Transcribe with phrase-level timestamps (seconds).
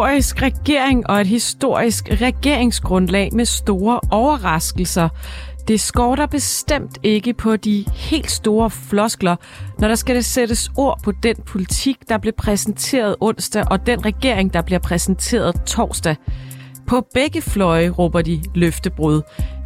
[0.00, 5.08] Historisk regering og et historisk regeringsgrundlag med store overraskelser.
[5.68, 9.36] Det skorter bestemt ikke på de helt store floskler,
[9.78, 14.52] når der skal sættes ord på den politik, der blev præsenteret onsdag, og den regering,
[14.52, 16.16] der bliver præsenteret torsdag.
[16.86, 19.22] På begge fløje råber de løftebrud.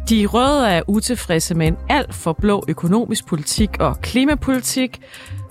[0.09, 5.01] De røde er utilfredse med en alt for blå økonomisk politik og klimapolitik,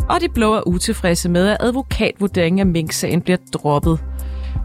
[0.09, 4.01] og de blå er utilfredse med, at advokatvurderingen af Mink-sagen bliver droppet.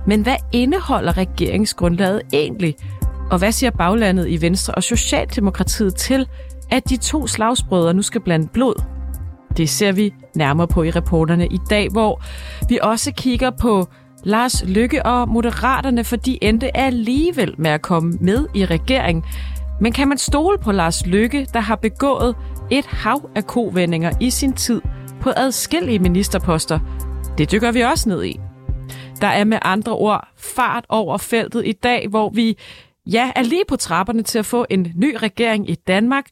[0.07, 2.75] Men hvad indeholder regeringsgrundlaget egentlig?
[3.31, 6.27] Og hvad siger baglandet i Venstre og Socialdemokratiet til,
[6.71, 8.83] at de to slagsbrødre nu skal blande blod?
[9.57, 12.23] Det ser vi nærmere på i reporterne i dag, hvor
[12.69, 13.87] vi også kigger på
[14.23, 19.25] Lars Lykke og Moderaterne, for de endte alligevel med at komme med i regering.
[19.81, 22.35] Men kan man stole på Lars Lykke, der har begået
[22.71, 24.81] et hav af kovendinger i sin tid
[25.21, 26.79] på adskillige ministerposter?
[27.37, 28.39] Det dykker vi også ned i.
[29.21, 32.57] Der er med andre ord fart over feltet i dag, hvor vi
[33.05, 36.25] ja, er lige på trapperne til at få en ny regering i Danmark.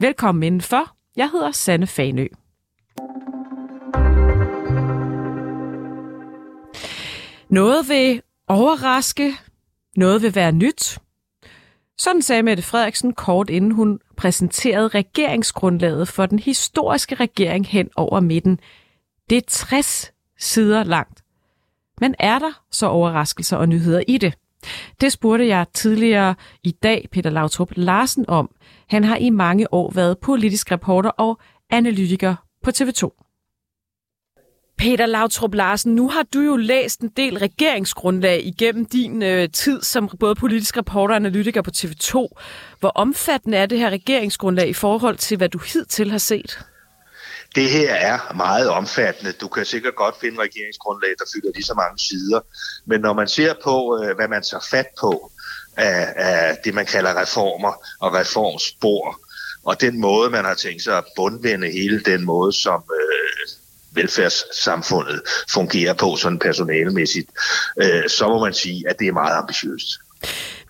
[0.00, 0.96] Velkommen indenfor.
[1.16, 2.26] Jeg hedder Sanne Fanø.
[7.48, 9.32] Noget vil overraske,
[9.96, 10.98] noget vil være nyt.
[11.98, 18.20] Sådan sagde Mette Frederiksen kort inden hun præsenterede regeringsgrundlaget for den historiske regering hen over
[18.20, 18.60] midten.
[19.30, 21.25] Det er 60 sider langt.
[22.00, 24.34] Men er der så overraskelser og nyheder i det?
[25.00, 28.50] Det spurgte jeg tidligere i dag Peter Lautrup Larsen om.
[28.88, 31.38] Han har i mange år været politisk reporter og
[31.70, 33.22] analytiker på TV2.
[34.78, 39.82] Peter Lautrup Larsen, nu har du jo læst en del regeringsgrundlag igennem din øh, tid
[39.82, 42.26] som både politisk reporter og analytiker på TV2.
[42.80, 46.66] Hvor omfattende er det her regeringsgrundlag i forhold til, hvad du hidtil har set?
[47.56, 49.32] Det her er meget omfattende.
[49.32, 52.40] Du kan sikkert godt finde regeringsgrundlag, der fylder lige så mange sider.
[52.86, 55.32] Men når man ser på, øh, hvad man tager fat på
[55.76, 59.20] af, af det, man kalder reformer og reformspor,
[59.64, 63.48] og den måde, man har tænkt sig at bundvende hele den måde, som øh,
[63.96, 67.30] velfærdssamfundet fungerer på sådan personalemæssigt,
[67.82, 69.88] øh, så må man sige, at det er meget ambitiøst.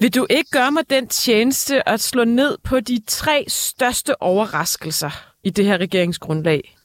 [0.00, 5.10] Vil du ikke gøre mig den tjeneste at slå ned på de tre største overraskelser
[5.44, 6.75] i det her regeringsgrundlag?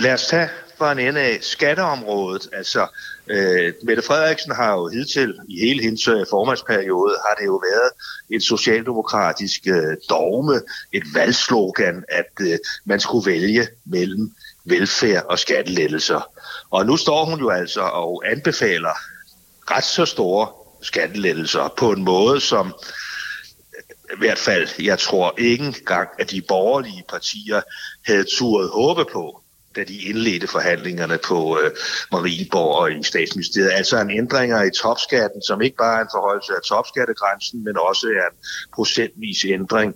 [0.00, 0.48] Lad os tage
[0.78, 2.48] for en ende af skatteområdet.
[2.52, 2.86] Altså,
[3.26, 7.90] øh, Mette Frederiksen har jo hidtil i hele hendes øh, formandsperiode, har det jo været
[8.30, 10.60] et socialdemokratisk øh, dogme,
[10.92, 14.32] et valgslogan, at øh, man skulle vælge mellem
[14.64, 16.30] velfærd og skattelettelser.
[16.70, 18.98] Og nu står hun jo altså og anbefaler
[19.70, 20.48] ret så store
[20.82, 26.42] skattelettelser på en måde, som øh, i hvert fald, jeg tror ikke engang, at de
[26.42, 27.60] borgerlige partier
[28.06, 29.42] havde turet håbe på,
[29.76, 31.70] da de indledte forhandlingerne på øh,
[32.12, 33.70] Marienborg og i statsministeriet.
[33.72, 38.06] Altså en ændringer i topskatten, som ikke bare er en forholdelse af topskattegrænsen, men også
[38.06, 38.38] er en
[38.74, 39.94] procentvis ændring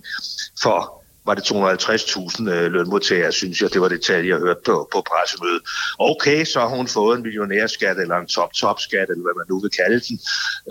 [0.63, 3.73] for var det 250.000 øh, lønmodtagere, synes jeg.
[3.73, 5.61] Det var det tal, jeg hørte på, på pressemødet.
[5.99, 9.69] Okay, så har hun fået en millionærskat eller en top-top-skat, eller hvad man nu vil
[9.69, 10.19] kalde den,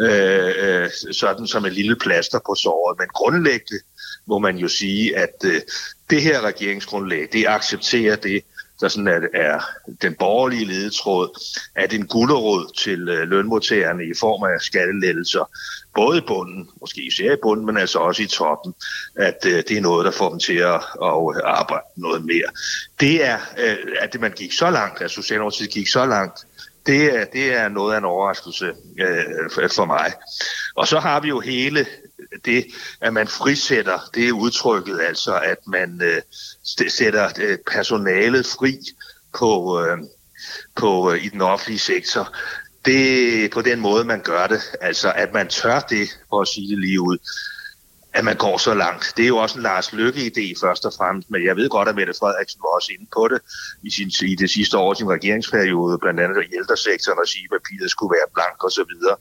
[0.01, 2.99] øh, øh, sådan som en lille plaster på såret.
[2.99, 3.81] Men grundlæggende
[4.27, 5.61] må man jo sige, at øh,
[6.11, 8.43] det her regeringsgrundlag, det accepterer det,
[8.81, 9.61] der sådan er, er
[10.03, 11.41] den borgerlige ledetråd,
[11.75, 15.51] at en gulderråd til øh, lønmodtagerne i form af skattelettelser,
[15.95, 18.75] både i bunden, måske især i bunden, men altså også i toppen,
[19.17, 22.51] at øh, det er noget, der får dem til at, at øh, arbejde noget mere.
[23.01, 26.47] Det er, øh, at man gik så langt, at Socialdemokratiet gik så langt,
[26.87, 28.67] det er, det er noget af en overraskelse
[29.01, 30.13] øh, for mig.
[30.77, 31.87] Og så har vi jo hele
[32.45, 32.67] det,
[33.01, 36.23] at man frisætter, det er udtrykket altså, at man øh,
[36.91, 38.79] sætter øh, personalet fri
[39.39, 39.99] på, øh,
[40.77, 42.37] på øh, i den offentlige sektor.
[42.85, 44.61] Det er på den måde, man gør det.
[44.81, 47.19] Altså, at man tør det, for at sige det lige ud
[48.13, 49.13] at man går så langt.
[49.17, 51.95] Det er jo også en Lars Lykke-idé først og fremmest, men jeg ved godt, at
[51.95, 53.41] Mette Frederiksen var også inde på det
[53.83, 57.51] i, sin, i det sidste år sin regeringsperiode, blandt andet i ældresektoren, og sige, at
[57.51, 59.17] papiret skulle være blank og så videre.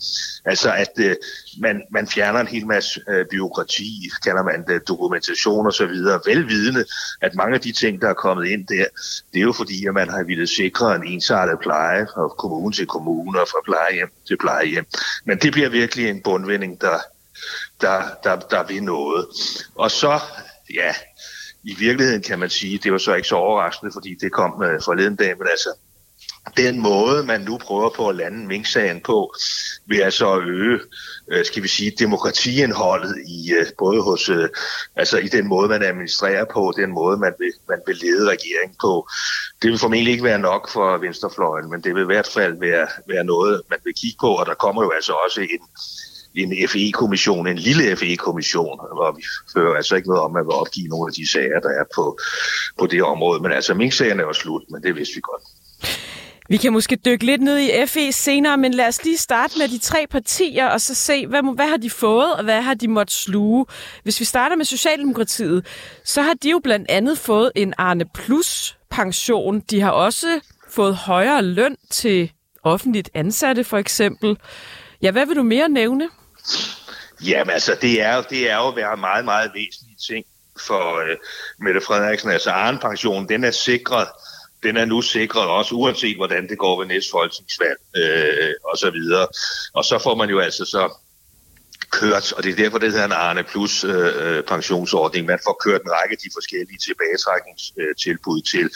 [0.45, 1.15] Altså, at øh,
[1.59, 6.19] man, man fjerner en hel masse øh, byråkrati, kalder man det, dokumentation og så videre,
[6.25, 6.85] velvidende,
[7.21, 8.85] at mange af de ting, der er kommet ind der,
[9.33, 12.85] det er jo fordi, at man har ville sikre en ensartet pleje fra kommune til
[12.85, 14.85] kommune og fra plejehjem til plejehjem.
[15.25, 16.97] Men det bliver virkelig en bundvinding, der
[17.81, 19.25] der, der, der vil noget.
[19.75, 20.19] Og så,
[20.74, 20.94] ja,
[21.63, 24.81] i virkeligheden kan man sige, det var så ikke så overraskende, fordi det kom øh,
[24.81, 25.69] forleden dag, men altså,
[26.57, 29.33] den måde, man nu prøver på at lande minksagen på,
[29.86, 30.80] vil altså øge,
[31.31, 34.50] øh, skal vi sige, demokratiindholdet i øh, både hos, øh,
[34.95, 38.75] altså i den måde, man administrerer på, den måde, man vil, man vil lede regeringen
[38.81, 39.07] på.
[39.62, 42.88] det vil formentlig ikke være nok for venstrefløjen, men det vil i hvert fald være,
[43.07, 45.62] være noget, man vil kigge på, og der kommer jo altså også en,
[46.44, 51.09] en FE-kommission, en lille FE-kommission, hvor vi fører altså ikke noget om at opgive nogle
[51.09, 52.18] af de sager, der er på,
[52.80, 53.41] på det område.
[53.44, 55.44] Men altså, Mink-sagen er jo slut, men det vidste vi godt.
[56.50, 59.68] Vi kan måske dykke lidt ned i FE senere, men lad os lige starte med
[59.68, 62.88] de tre partier, og så se, hvad, hvad har de fået, og hvad har de
[62.88, 63.65] måttet sluge.
[64.03, 65.65] Hvis vi starter med Socialdemokratiet,
[66.06, 69.59] så har de jo blandt andet fået en Arne Plus pension.
[69.59, 70.39] De har også
[70.69, 72.31] fået højere løn til
[72.63, 74.38] offentligt ansatte, for eksempel.
[75.01, 76.09] Ja, hvad vil du mere nævne?
[77.25, 80.25] Jamen altså, det er, det er jo været meget, meget væsentlige ting
[80.68, 81.18] for øh,
[81.60, 82.31] Mette Frederiksen.
[82.31, 84.07] Altså, Arne-pensionen, den er sikret
[84.63, 88.92] den er nu sikret også, uanset hvordan det går ved næste folketingsvalg øh, og så
[88.92, 89.28] videre.
[89.74, 91.01] Og så får man jo altså så
[91.91, 95.25] kørt, og det er derfor, det hedder en Arne Plus øh, øh, pensionsordning.
[95.25, 98.69] Man får kørt en række af de forskellige tilbagetrækningstilbud til,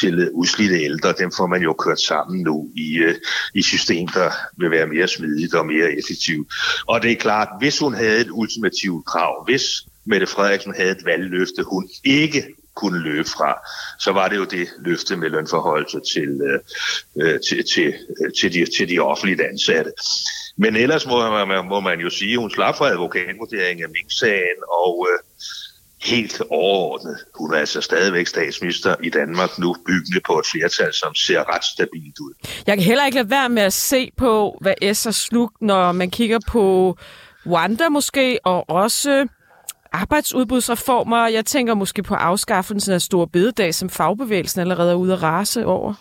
[0.00, 1.12] til øh, udslidte ældre.
[1.12, 3.14] Dem får man jo kørt sammen nu i, øh,
[3.54, 6.52] i system, der vil være mere smidigt og mere effektivt.
[6.86, 9.64] Og det er klart, hvis hun havde et ultimativt krav, hvis
[10.04, 12.44] Mette Frederiksen havde et valgløfte, hun ikke
[12.80, 13.52] kunne løbe fra,
[13.98, 16.60] så var det jo det løfte med lønforholdelse til, øh,
[17.22, 17.88] øh til, til,
[18.20, 19.92] øh, til, de, til de offentlige ansatte.
[20.56, 24.58] Men ellers må man, må man jo sige, at hun slap fra advokatvurderingen af Mink-sagen,
[24.84, 25.18] og øh,
[26.02, 31.14] helt overordnet, hun er altså stadigvæk statsminister i Danmark nu, byggende på et flertal, som
[31.14, 32.32] ser ret stabilt ud.
[32.66, 35.92] Jeg kan heller ikke lade være med at se på, hvad S er slugt, når
[35.92, 36.96] man kigger på
[37.46, 39.28] Wanda måske, og også
[39.92, 41.26] arbejdsudbudsreformer.
[41.26, 45.66] Jeg tænker måske på afskaffelsen af store bededag, som fagbevægelsen allerede er ude at rase
[45.66, 45.94] over.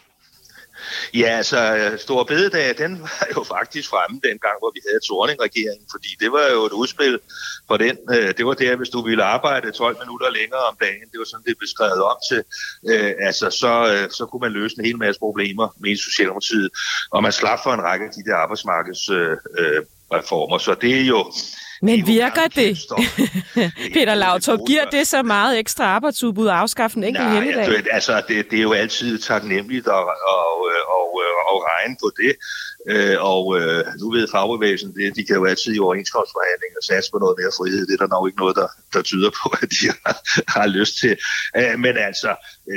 [1.14, 6.10] Ja, altså Store Bededag, den var jo faktisk fremme dengang, hvor vi havde Torning-regeringen, fordi
[6.20, 7.20] det var jo et udspil
[7.68, 7.98] for den.
[8.16, 11.26] Øh, det var der, hvis du ville arbejde 12 minutter længere om dagen, det var
[11.26, 12.44] sådan, det blev skrevet om til.
[12.92, 16.70] Øh, altså, så, øh, så kunne man løse en hel masse problemer med Socialdemokratiet,
[17.12, 20.58] og man slap for en række af de der arbejdsmarkedsreformer.
[20.58, 21.22] Så det er jo
[21.82, 22.78] men virker det?
[23.94, 27.86] Peter Lautrup, giver det så meget ekstra arbejdsudbud at afskaffe en enkelt Nej, helligdag?
[27.92, 30.04] altså, det, det er jo altid taknemmeligt at, at,
[30.34, 31.04] at, at,
[31.52, 32.36] at regne på det.
[32.94, 37.20] Øh, og øh, nu ved fagbevægelsen, det, de kan jo altid i overenskomstforhandlinger satse på
[37.24, 37.88] noget mere frihed.
[37.88, 40.16] Det er der nok ikke noget, der, der tyder på, at de har,
[40.56, 41.14] har lyst til.
[41.58, 42.32] Øh, men altså,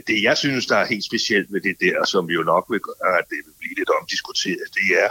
[0.07, 3.13] det jeg synes, der er helt specielt ved det der, som jo nok vil gøre,
[3.21, 5.11] at det vil blive lidt omdiskuteret, det er,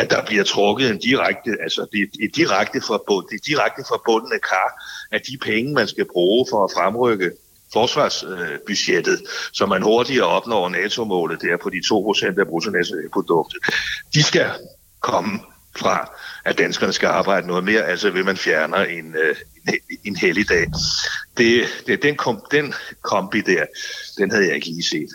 [0.00, 4.70] at der bliver trukket en direkte, altså det, et direkte forbund, det direkte forbundne kar
[5.10, 7.30] af de penge, man skal bruge for at fremrykke
[7.72, 9.20] forsvarsbudgettet,
[9.52, 13.58] så man hurtigere opnår NATO-målet der på de 2% af bruttonationalproduktet,
[14.14, 14.50] de skal
[15.00, 15.40] komme
[15.76, 16.10] fra,
[16.44, 19.74] at danskerne skal arbejde noget mere, altså vil man fjerne en, en,
[20.04, 20.66] en helligdag.
[21.36, 23.64] Det, det, den, kom, den kombi der,
[24.18, 25.08] den havde jeg ikke lige set.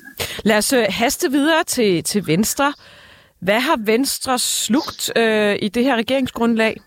[0.44, 2.74] Lad os øh, haste videre til, til Venstre.
[3.42, 6.82] Hvad har Venstre slugt øh, i det her regeringsgrundlag?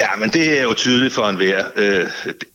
[0.00, 1.64] Ja, men det er jo tydeligt for enhver.
[1.76, 2.06] Øh,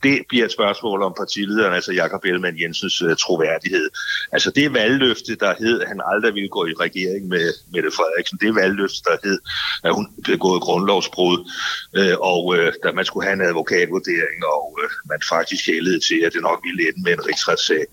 [0.04, 3.90] det bliver et spørgsmål om partilederen, altså Jakob Ellemann Jensens øh, troværdighed.
[4.32, 8.38] Altså det valgløfte, der hed, at han aldrig ville gå i regering med Mette Frederiksen,
[8.42, 9.40] det valgløfte, der hed,
[9.84, 11.52] at hun begået grundlovsbrud,
[11.98, 14.80] øh, og da man skulle have en advokatvurdering, og
[15.10, 17.86] man faktisk hældede til, at det nok ville ende med en rigsretssag.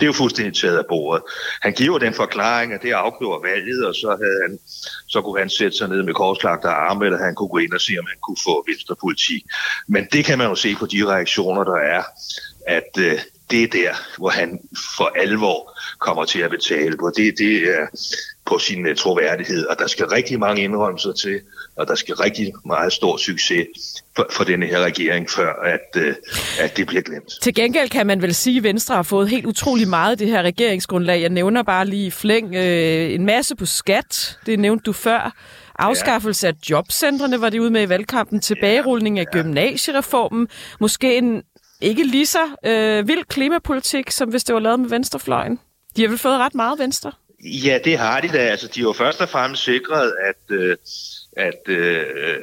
[0.00, 1.22] Det er jo fuldstændig taget af bordet.
[1.62, 4.58] Han giver den forklaring, at det afgjorde valget, og så, havde han,
[5.06, 7.80] så kunne han sætte sig ned med korslagte arme, eller han kunne gå ind og
[7.80, 9.42] se, om han kunne få venstrepolitik.
[9.88, 12.02] Men det kan man jo se på de reaktioner, der er,
[12.66, 13.18] at øh,
[13.50, 14.60] det er der, hvor han
[14.96, 17.12] for alvor kommer til at betale på.
[17.16, 17.86] Det, det er
[18.46, 21.40] på sin uh, troværdighed, og der skal rigtig mange indrømmelser til,
[21.78, 23.66] og der skal rigtig meget stor succes
[24.16, 26.14] for, for denne her regering, før at, uh,
[26.60, 27.32] at det bliver glemt.
[27.42, 30.28] Til gengæld kan man vel sige, at Venstre har fået helt utrolig meget af det
[30.28, 31.20] her regeringsgrundlag.
[31.20, 35.36] Jeg nævner bare lige flæng øh, en masse på skat, det nævnte du før.
[35.78, 36.52] Afskaffelse ja.
[36.52, 38.40] af jobcentrene var det ude med i valgkampen.
[38.40, 39.40] Tilbagerulning af ja.
[39.40, 40.48] gymnasiereformen.
[40.80, 41.42] Måske en
[41.80, 45.58] ikke lige så øh, vild klimapolitik, som hvis det var lavet med venstrefløjen.
[45.96, 47.12] De har vel fået ret meget venstre?
[47.44, 48.38] Ja, det har de da.
[48.38, 50.76] Altså, de har jo først og fremmest sikret, at, øh,
[51.36, 52.36] at øh,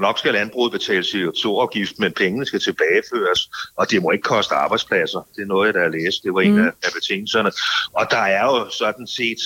[0.00, 5.28] nok skal landbruget betale CO2-afgift, men pengene skal tilbageføres, og det må ikke koste arbejdspladser.
[5.36, 6.22] Det er noget, jeg der læst.
[6.22, 6.66] Det var en mm.
[6.66, 7.52] af, af betingelserne.
[7.92, 9.38] Og der er jo sådan set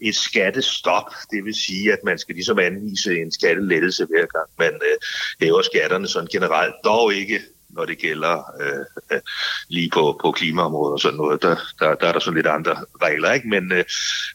[0.00, 1.10] et skattestop.
[1.30, 4.98] Det vil sige, at man skal ligesom anvise en skattelettelse hver gang man øh,
[5.40, 6.74] hæver skatterne sådan generelt.
[6.84, 7.40] Dog ikke
[7.76, 9.20] når det gælder øh, øh,
[9.68, 11.42] lige på, på klimaområdet og sådan noget.
[11.42, 13.48] Der, der, der er der sådan lidt andre regler, ikke?
[13.48, 13.84] Men, øh,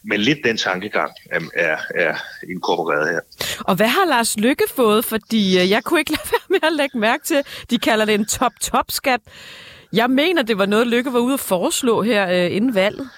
[0.04, 1.12] men lidt den tankegang
[1.54, 2.16] er, er
[2.50, 3.20] inkorporeret her.
[3.60, 5.04] Og hvad har Lars Lykke fået?
[5.04, 8.14] Fordi øh, jeg kunne ikke lade være med at lægge mærke til, de kalder det
[8.14, 9.20] en top-top-skat.
[9.92, 13.10] Jeg mener, det var noget, Lykke var ude at foreslå her øh, inden valget.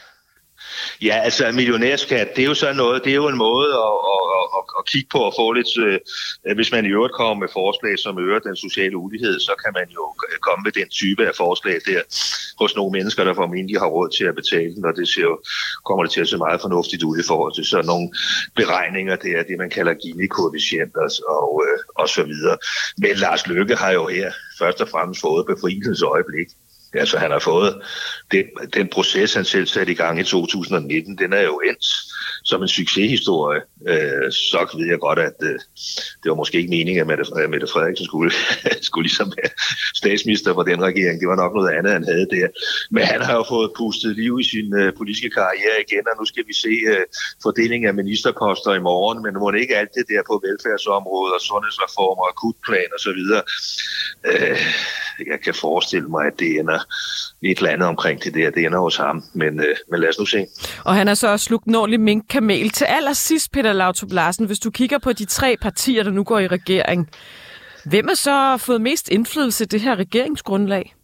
[1.02, 4.23] Ja, altså millionærskat, det er jo så noget, det er jo en måde at, at,
[4.84, 5.98] at, kigge på og få lidt, øh,
[6.46, 9.72] øh, hvis man i øvrigt kommer med forslag, som øger den sociale ulighed, så kan
[9.78, 12.00] man jo øh, komme med den type af forslag der
[12.60, 15.36] hos nogle mennesker, der formentlig har råd til at betale den, og det ser jo,
[15.88, 18.08] kommer det til at se meget fornuftigt ud i forhold til sådan nogle
[18.56, 21.06] beregninger, det er det, man kalder Gini-koefficienter
[21.40, 22.56] og, øh, og så videre.
[22.98, 26.48] Men Lars Løkke har jo her først og fremmest fået befrielsens øjeblik.
[26.94, 27.82] Altså han har fået
[28.32, 31.86] den, den proces, han selv satte i gang i 2019, den er jo endt
[32.44, 33.60] som en succeshistorie.
[33.88, 35.58] Øh, så ved jeg godt, at øh,
[36.20, 38.32] det var måske ikke meningen, at Mette, Mette Frederiksen skulle,
[38.88, 39.50] skulle ligesom være
[39.94, 41.20] statsminister for den regering.
[41.20, 42.48] Det var nok noget andet, han havde der.
[42.90, 46.24] Men han har jo fået pustet liv i sin øh, politiske karriere igen, og nu
[46.32, 47.04] skal vi se øh,
[47.42, 51.42] fordelingen af ministerposter i morgen, men må det ikke alt det der på velfærdsområdet og
[51.48, 53.42] sundhedsreformer, akutplan og så videre.
[54.30, 54.60] Øh,
[55.18, 56.78] jeg kan forestille mig, at det ender
[57.42, 58.50] et eller andet omkring det der.
[58.50, 60.46] Det ender hos ham, men, øh, men lad os nu se.
[60.84, 62.70] Og han har så også slugt ordentlig minkkamel.
[62.70, 66.38] Til allersidst, Peter Lautrup Larsen, hvis du kigger på de tre partier, der nu går
[66.38, 67.10] i regering,
[67.84, 70.94] hvem har så fået mest indflydelse i det her regeringsgrundlag?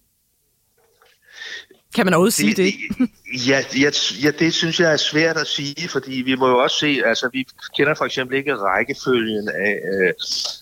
[1.94, 2.74] Kan man overhovedet sige det?
[2.98, 3.08] det?
[3.48, 3.90] ja, ja,
[4.24, 7.28] ja, det synes jeg er svært at sige, fordi vi må jo også se, altså
[7.32, 10.12] vi kender for eksempel ikke rækkefølgen af, øh,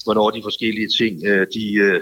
[0.05, 2.01] hvornår de forskellige ting, øh, de, øh,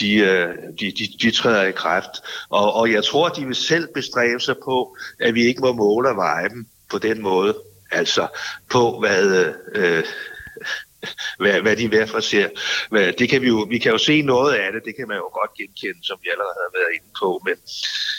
[0.00, 0.48] de, øh,
[0.80, 2.10] de, de, de træder i kraft.
[2.48, 6.08] Og, og jeg tror, de vil selv bestræbe sig på, at vi ikke må måle
[6.08, 7.56] og veje dem på den måde.
[7.90, 8.26] Altså
[8.70, 10.04] på, hvad, øh,
[11.38, 12.48] hvad, hvad de hver for ser.
[13.18, 15.28] Det kan vi, jo, vi kan jo se noget af det, det kan man jo
[15.40, 17.42] godt genkende, som vi allerede har været inde på.
[17.44, 17.54] Men,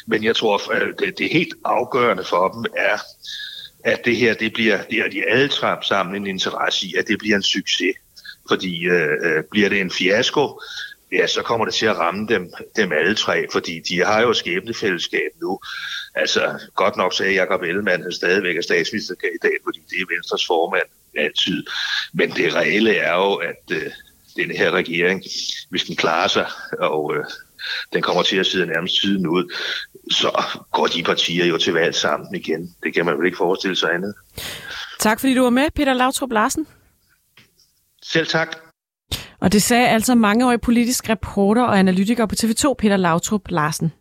[0.08, 2.98] men jeg tror, at det, det helt afgørende for dem er,
[3.84, 7.20] at det her, det bliver, det er de alle sammen en interesse i, at det
[7.20, 7.96] bliver en succes.
[8.50, 10.62] Fordi øh, øh bliver det en fiasko,
[11.12, 14.34] ja, så kommer det til at ramme dem, dem alle tre, fordi de har jo
[14.34, 15.60] skæbnefællesskab nu.
[16.16, 20.90] Altså, godt nok sagde Jacob Ellemann, han stadigvæk er statsministerkandidat, fordi det er Venstres formand
[21.18, 21.66] altid.
[22.14, 23.92] Men det reelle er jo, at øh,
[24.36, 25.24] denne her regering,
[25.70, 26.48] hvis den klarer sig,
[26.80, 27.26] og øh,
[27.94, 29.54] den kommer til at sidde nærmest tiden ud,
[30.12, 32.76] så går de partier jo til valg sammen igen.
[32.84, 34.14] Det kan man vel ikke forestille sig andet.
[35.00, 36.68] Tak fordi du var med, Peter Lautrup Larsen.
[38.04, 38.69] Selv tak.
[39.42, 43.92] Og det sagde altså mangeårig politisk reporter og analytiker på TV2, Peter Lautrup Larsen.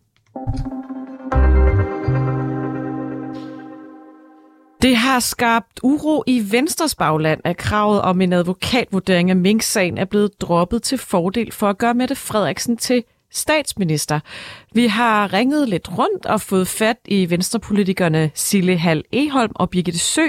[4.82, 10.04] Det har skabt uro i Venstres bagland, at kravet om en advokatvurdering af Mink-sagen er
[10.04, 14.20] blevet droppet til fordel for at gøre Mette Frederiksen til statsminister.
[14.74, 19.98] Vi har ringet lidt rundt og fået fat i venstrepolitikerne Sille Hal Eholm og Birgitte
[19.98, 20.26] Sø,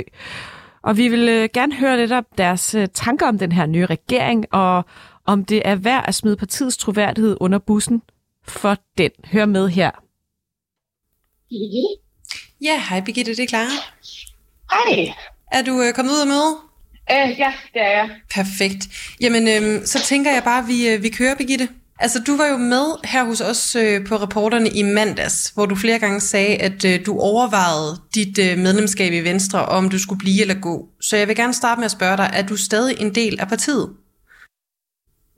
[0.81, 3.85] og vi vil øh, gerne høre lidt om deres øh, tanker om den her nye
[3.85, 4.85] regering, og
[5.25, 8.01] om det er værd at smide partiets troværdighed under bussen
[8.43, 9.11] for den.
[9.31, 9.91] Hør med her.
[12.61, 13.69] Ja, hej Birgitte, det er Clara.
[14.71, 15.13] Hej.
[15.51, 16.57] Er du øh, kommet ud af møde?
[17.11, 18.09] Uh, ja, det er jeg.
[18.33, 18.87] Perfekt.
[19.21, 21.69] Jamen, øh, så tænker jeg bare, at vi, øh, vi kører, Birgitte.
[22.01, 25.75] Altså, du var jo med her hos os øh, på reporterne i mandags, hvor du
[25.75, 30.19] flere gange sagde, at øh, du overvejede dit øh, medlemskab i Venstre, om du skulle
[30.19, 30.75] blive eller gå.
[31.01, 33.47] Så jeg vil gerne starte med at spørge dig, er du stadig en del af
[33.47, 33.85] partiet?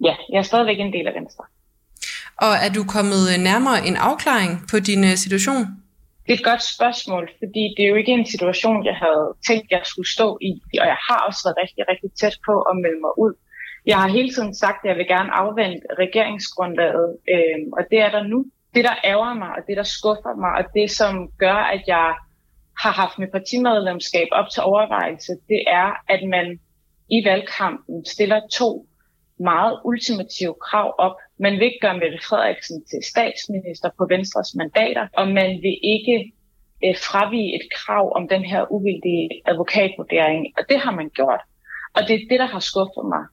[0.08, 1.44] Ja, jeg er stadigvæk en del af Venstre.
[2.46, 5.62] Og er du kommet øh, nærmere en afklaring på din øh, situation?
[6.26, 9.66] Det er et godt spørgsmål, fordi det er jo ikke en situation, jeg havde tænkt,
[9.72, 10.52] jeg skulle stå i.
[10.82, 13.34] Og jeg har også været rigtig, rigtig tæt på at melde mig ud.
[13.86, 18.12] Jeg har hele tiden sagt, at jeg vil gerne afvente regeringsgrundlaget, øh, og det er
[18.12, 18.46] der nu.
[18.76, 22.16] Det, der ærger mig, og det, der skuffer mig, og det, som gør, at jeg
[22.82, 26.60] har haft mit partimedlemskab op til overvejelse, det er, at man
[27.10, 28.86] i valgkampen stiller to
[29.40, 31.16] meget ultimative krav op.
[31.40, 36.32] Man vil ikke gøre Mette Frederiksen til statsminister på Venstres mandater, og man vil ikke
[36.86, 41.42] øh, fravige et krav om den her uvildige advokatvurdering, og det har man gjort.
[41.96, 43.24] Og det er det, der har skuffet mig.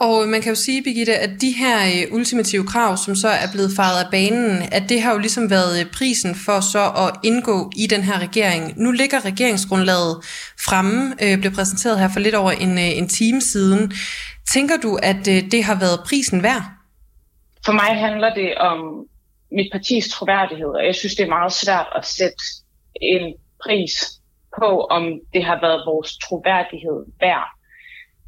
[0.00, 3.48] Og man kan jo sige, Birgitte, at de her øh, ultimative krav, som så er
[3.52, 7.10] blevet faret af banen, at det har jo ligesom været øh, prisen for så at
[7.24, 8.82] indgå i den her regering.
[8.82, 10.16] Nu ligger regeringsgrundlaget
[10.66, 13.92] fremme, øh, blev præsenteret her for lidt over en, øh, en time siden.
[14.54, 16.62] Tænker du, at øh, det har været prisen værd?
[17.64, 18.78] For mig handler det om
[19.52, 22.42] mit partis troværdighed, og jeg synes, det er meget svært at sætte
[23.02, 23.34] en
[23.64, 23.92] pris
[24.58, 25.02] på, om
[25.34, 27.55] det har været vores troværdighed værd.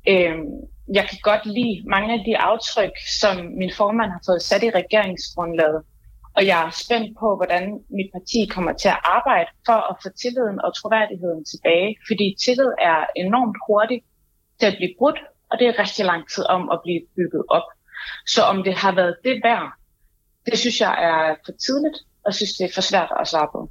[0.09, 0.39] Øh,
[0.95, 4.71] jeg kan godt lide mange af de aftryk, som min formand har fået sat i
[4.71, 5.83] regeringsgrundlaget.
[6.37, 7.63] Og jeg er spændt på, hvordan
[7.99, 11.97] mit parti kommer til at arbejde for at få tilliden og troværdigheden tilbage.
[12.09, 14.05] Fordi tillid er enormt hurtigt
[14.61, 15.19] til at blive brudt,
[15.51, 17.69] og det er rigtig lang tid om at blive bygget op.
[18.27, 19.73] Så om det har været det værd,
[20.47, 23.71] det synes jeg er for tidligt, og synes det er for svært at svare på.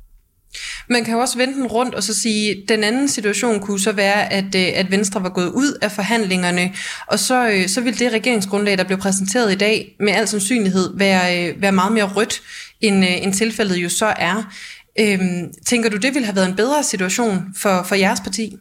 [0.89, 3.79] Man kan jo også vende den rundt og så sige, at den anden situation kunne
[3.79, 6.73] så være, at, øh, at Venstre var gået ud af forhandlingerne,
[7.07, 10.97] og så, øh, så ville det regeringsgrundlag, der blev præsenteret i dag, med al sandsynlighed
[10.97, 12.41] være, øh, være meget mere rødt,
[12.81, 14.53] end, end tilfældet jo så er.
[14.99, 18.57] Øhm, tænker du, det ville have været en bedre situation for, for jeres parti?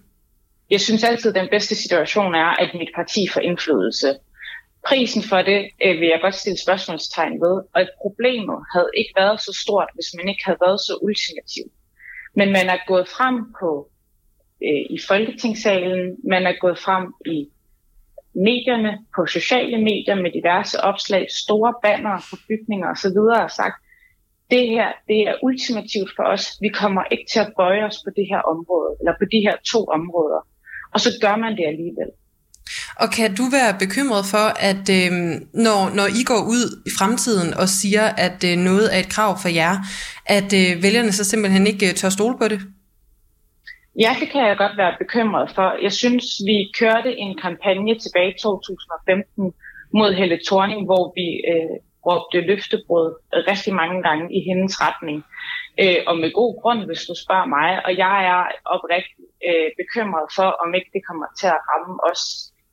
[0.71, 4.15] Jeg synes altid, at den bedste situation er, at mit parti får indflydelse.
[4.89, 9.41] Prisen for det øh, vil jeg godt stille spørgsmålstegn ved, og problemet havde ikke været
[9.41, 11.67] så stort, hvis man ikke havde været så ultimativ.
[12.39, 13.71] Men man er gået frem på
[14.67, 17.49] øh, i Folketingssalen, man er gået frem i
[18.35, 23.19] medierne, på sociale medier med diverse opslag, store banner på bygninger osv.
[23.45, 23.77] og sagt,
[24.51, 26.45] det her det er ultimativt for os.
[26.61, 29.57] Vi kommer ikke til at bøje os på det her område, eller på de her
[29.73, 30.41] to områder.
[30.95, 32.11] Og så gør man det alligevel.
[33.03, 35.13] Og kan du være bekymret for, at øh,
[35.67, 39.33] når, når I går ud i fremtiden og siger, at øh, noget er et krav
[39.43, 39.75] for jer,
[40.27, 42.61] at øh, vælgerne så simpelthen ikke øh, tør stole på det?
[44.05, 45.83] Ja, det kan jeg godt være bekymret for.
[45.83, 49.53] Jeg synes, vi kørte en kampagne tilbage i 2015
[49.99, 53.09] mod Helle Thorning, hvor vi øh, råbte løftebrød
[53.51, 55.19] rigtig mange gange i hendes retning.
[55.83, 57.69] Øh, og med god grund, hvis du spørger mig.
[57.87, 58.41] Og jeg er
[58.75, 62.23] oprigtigt øh, bekymret for, om ikke det kommer til at ramme os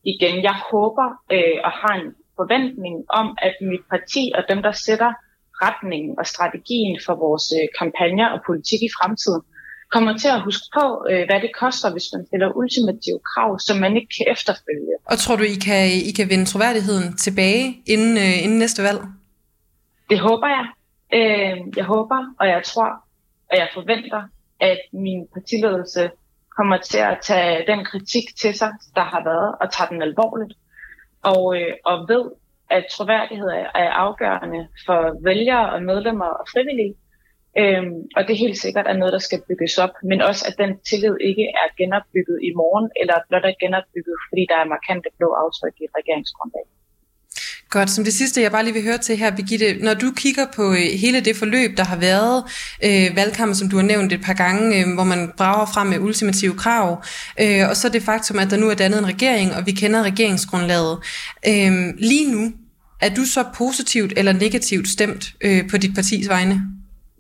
[0.04, 0.44] igen.
[0.44, 5.12] Jeg håber øh, og har en forventning om, at mit parti og dem, der sætter
[5.66, 9.42] retningen og strategien for vores øh, kampagner og politik i fremtiden,
[9.96, 13.76] kommer til at huske på, øh, hvad det koster, hvis man stiller ultimative krav, som
[13.86, 14.94] man ikke kan efterfølge.
[15.12, 19.02] Og tror du, I kan, I kan vinde troværdigheden tilbage inden, øh, inden næste valg?
[20.12, 20.66] Det håber jeg.
[21.18, 22.90] Øh, jeg håber, og jeg tror,
[23.52, 24.22] og jeg forventer,
[24.60, 26.04] at min partiledelse
[26.58, 30.54] kommer til at tage den kritik til sig, der har været, og tager den alvorligt.
[31.32, 32.26] Og, øh, og ved,
[32.70, 33.50] at troværdighed
[33.84, 36.96] er afgørende for vælgere og medlemmer og frivillige.
[37.62, 40.56] Øhm, og det er helt sikkert er noget, der skal bygges op, men også at
[40.64, 45.10] den tillid ikke er genopbygget i morgen, eller blot er genopbygget, fordi der er markante
[45.18, 46.66] blå aftryk i et regeringsgrundlag.
[47.78, 50.46] Godt, som det sidste, jeg bare lige vil høre til her, Birgitte, når du kigger
[50.56, 52.38] på øh, hele det forløb, der har været,
[52.88, 56.00] øh, valgkampen, som du har nævnt et par gange, øh, hvor man brager frem med
[56.00, 56.88] ultimative krav,
[57.44, 60.04] øh, og så det faktum, at der nu er dannet en regering, og vi kender
[60.04, 60.96] regeringsgrundlaget.
[61.52, 61.72] Øh,
[62.10, 62.44] lige nu,
[63.02, 66.56] er du så positivt eller negativt stemt øh, på dit partis vegne?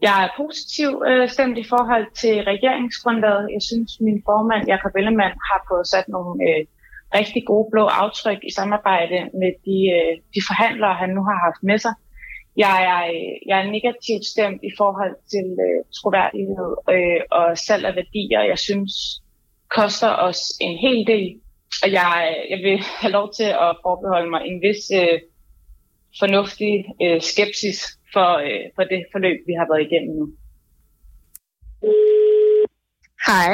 [0.08, 3.46] Jeg er positivt øh, stemt i forhold til regeringsgrundlaget.
[3.56, 6.62] Jeg synes, min formand, Jacob Ellemann, har fået sat nogle øh,
[7.20, 11.64] rigtig gode blå aftryk i samarbejde med de, øh, de forhandlere, han nu har haft
[11.64, 11.94] med sig.
[12.58, 17.86] Jeg er, øh, jeg er negativt stemt i forhold til øh, troværdighed øh, og salg
[17.86, 18.42] af værdier.
[18.52, 18.94] Jeg synes,
[19.80, 21.30] koster os en hel del.
[21.84, 25.20] Og jeg, jeg vil have lov til at forbeholde mig en vis øh,
[26.20, 26.74] fornuftig
[27.04, 27.80] øh, skepsis
[28.14, 30.26] for, øh, for det forløb, vi har været igennem nu.
[33.28, 33.54] Hej.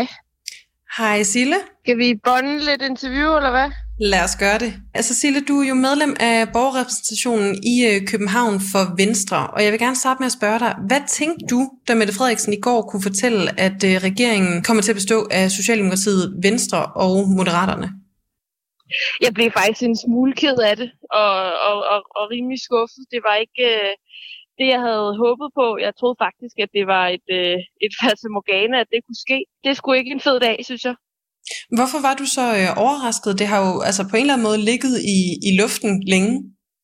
[0.98, 1.56] Hej Sille.
[1.84, 3.70] Skal vi bonde lidt interview, eller hvad?
[4.00, 4.74] Lad os gøre det.
[4.94, 9.72] Altså Sille, du er jo medlem af borgerrepræsentationen i øh, København for Venstre, og jeg
[9.72, 12.82] vil gerne starte med at spørge dig, hvad tænkte du, da Mette Frederiksen i går
[12.82, 17.90] kunne fortælle, at øh, regeringen kommer til at bestå af Socialdemokratiet, Venstre og Moderaterne?
[19.26, 20.90] Jeg blev faktisk en smule ked af det,
[21.22, 21.34] og,
[21.68, 23.04] og, og, og rimelig skuffet.
[23.14, 23.94] Det var ikke øh,
[24.60, 25.68] det, jeg havde håbet på.
[25.86, 29.40] Jeg troede faktisk, at det var et, øh, et fatamorgana, at det kunne ske.
[29.66, 30.96] Det skulle ikke en fed dag, synes jeg.
[31.78, 33.32] Hvorfor var du så øh, overrasket?
[33.42, 36.34] Det har jo altså på en eller anden måde ligget i, i luften længe.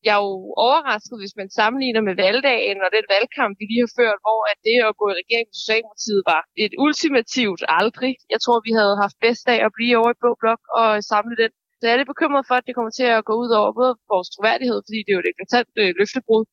[0.05, 0.35] Jeg er jo
[0.67, 4.57] overrasket, hvis man sammenligner med valgdagen og den valgkamp, vi lige har ført, hvor at
[4.67, 8.13] det at gå i regering med Socialdemokratiet var et ultimativt aldrig.
[8.33, 11.35] Jeg tror, vi havde haft bedst af at blive over i Blå Blok og samle
[11.41, 11.51] den.
[11.77, 13.93] Så jeg er lidt bekymret for, at det kommer til at gå ud over både
[14.13, 16.43] vores troværdighed, fordi det er jo et eklatant øh, løftebrud.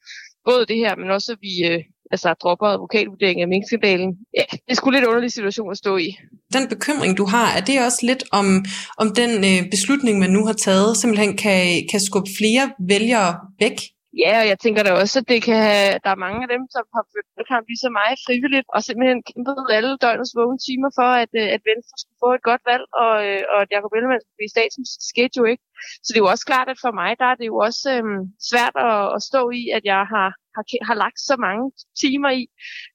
[0.45, 4.11] Både det her, men også at vi øh, altså, dropper advokatvurderingen af minkskandalen.
[4.39, 6.17] Ja, det er sgu lidt underlig situation at stå i.
[6.53, 8.65] Den bekymring, du har, er det også lidt om,
[8.99, 13.79] om den øh, beslutning, man nu har taget, simpelthen kan, kan skubbe flere vælgere væk?
[14.21, 16.63] Ja, og jeg tænker da også, at det kan have, der er mange af dem,
[16.75, 21.11] som har ført kamp ligesom mig frivilligt, og simpelthen kæmpet alle døgnets vågne timer for,
[21.23, 24.23] at, øh, at Venstre skulle få et godt valg, og, øh, og at Jacob Ellemann
[24.23, 24.99] skulle blive statsminister.
[25.03, 25.65] Det skete jo ikke.
[26.03, 28.23] Så det er jo også klart, at for mig, der er det jo også øhm,
[28.51, 31.65] svært at, at stå i, at jeg har har, har lagt så mange
[32.03, 32.43] timer i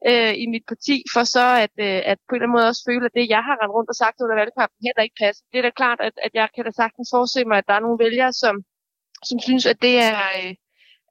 [0.09, 2.83] øh, i mit parti, for så at, øh, at på en eller anden måde også
[2.89, 5.43] føle, at det, jeg har rendt rundt og sagt under valgkampen, heller ikke passer.
[5.51, 7.85] Det er da klart, at, at jeg kan da sagtens forse mig, at der er
[7.85, 8.55] nogle vælgere, som,
[9.29, 10.19] som synes, at det er...
[10.39, 10.53] Øh,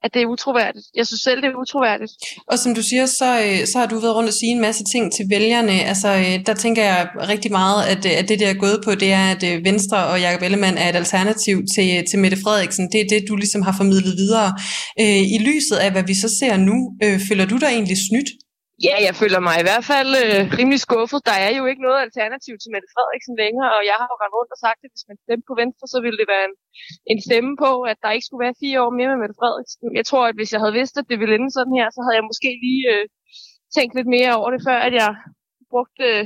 [0.03, 0.85] at det er utroværdigt.
[0.95, 2.11] Jeg synes selv, det er utroværdigt.
[2.51, 4.83] Og som du siger, så, øh, så har du været rundt og sige en masse
[4.83, 5.71] ting til vælgerne.
[5.71, 8.95] Altså, øh, der tænker jeg rigtig meget, at, øh, at det, der er gået på,
[8.95, 12.91] det er, at Venstre og Jacob Ellemann er et alternativ til, til Mette Frederiksen.
[12.91, 14.49] Det er det, du ligesom har formidlet videre.
[15.35, 16.77] I lyset af, hvad vi så ser nu,
[17.27, 18.29] føler du dig egentlig snydt?
[18.85, 21.19] Ja, jeg føler mig i hvert fald øh, rimelig skuffet.
[21.29, 24.35] Der er jo ikke noget alternativ til Mette Frederiksen længere, og jeg har jo rendt
[24.37, 26.55] rundt og sagt, at hvis man stemte på Venstre, så ville det være en,
[27.11, 29.87] en stemme på, at der ikke skulle være fire år mere med Mette Frederiksen.
[29.99, 32.17] Jeg tror, at hvis jeg havde vidst, at det ville ende sådan her, så havde
[32.19, 33.05] jeg måske lige øh,
[33.75, 35.11] tænkt lidt mere over det, før at jeg
[35.71, 36.23] brugte øh,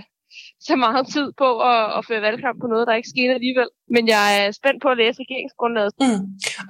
[0.68, 3.70] så meget tid på at, at føre valgkamp på noget, der ikke skete alligevel.
[3.96, 5.94] Men jeg er spændt på at læse regeringsgrundlaget.
[6.04, 6.22] Mm.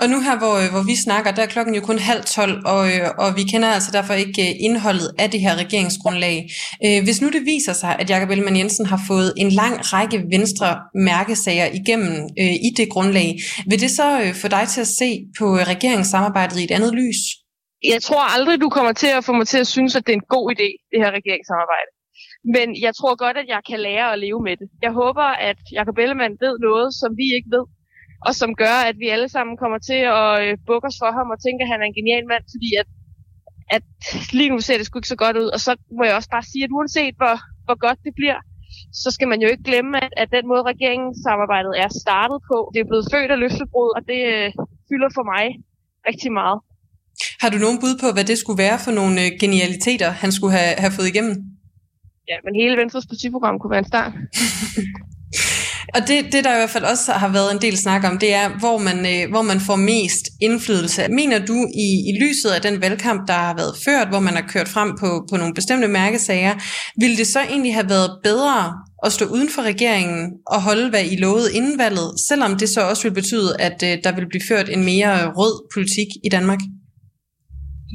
[0.02, 2.82] Og nu her, hvor, hvor vi snakker, der er klokken jo kun halv tolv, og,
[3.24, 6.38] og vi kender altså derfor ikke øh, indholdet af det her regeringsgrundlag.
[6.86, 10.18] Øh, hvis nu det viser sig, at Jakob Ellemann Jensen har fået en lang række
[10.36, 10.70] venstre
[11.12, 13.30] mærkesager igennem øh, i det grundlag,
[13.70, 17.22] vil det så øh, få dig til at se på regeringssamarbejdet i et andet lys?
[17.94, 20.20] Jeg tror aldrig, du kommer til at få mig til at synes, at det er
[20.24, 21.92] en god idé, det her regeringssamarbejde.
[22.56, 24.68] Men jeg tror godt, at jeg kan lære at leve med det.
[24.86, 27.66] Jeg håber, at Jacob Ellemann ved noget, som vi ikke ved,
[28.28, 31.28] og som gør, at vi alle sammen kommer til at øh, bukke os for ham
[31.34, 32.88] og tænke, at han er en genial mand, fordi at,
[33.76, 33.84] at
[34.38, 35.50] lige nu ser det sgu ikke så godt ud.
[35.56, 38.40] Og så må jeg også bare sige, at uanset hvor, hvor godt det bliver,
[39.02, 42.80] så skal man jo ikke glemme, at, at den måde regeringssamarbejdet er startet på, det
[42.80, 44.48] er blevet født af løftebrud, og det øh,
[44.90, 45.46] fylder for mig
[46.10, 46.58] rigtig meget.
[47.42, 50.54] Har du nogen bud på, hvad det skulle være for nogle øh, genialiteter, han skulle
[50.60, 51.36] have, have fået igennem?
[52.28, 54.14] Ja, men hele Venstres partiprogram kunne være en start.
[55.96, 58.34] Og det, det, der i hvert fald også har været en del snak om, det
[58.34, 61.02] er, hvor man, øh, hvor man får mest indflydelse.
[61.20, 64.46] Mener du i, i lyset af den valgkamp, der har været ført, hvor man har
[64.54, 66.54] kørt frem på, på nogle bestemte mærkesager,
[67.02, 68.74] ville det så egentlig have været bedre
[69.06, 72.82] at stå uden for regeringen og holde, hvad I lovede inden valget, selvom det så
[72.90, 76.60] også vil betyde, at øh, der vil blive ført en mere rød politik i Danmark?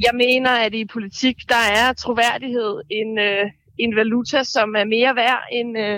[0.05, 3.45] Jeg mener, at i politik, der er troværdighed en, øh,
[3.83, 5.97] en valuta, som er mere værd end, øh,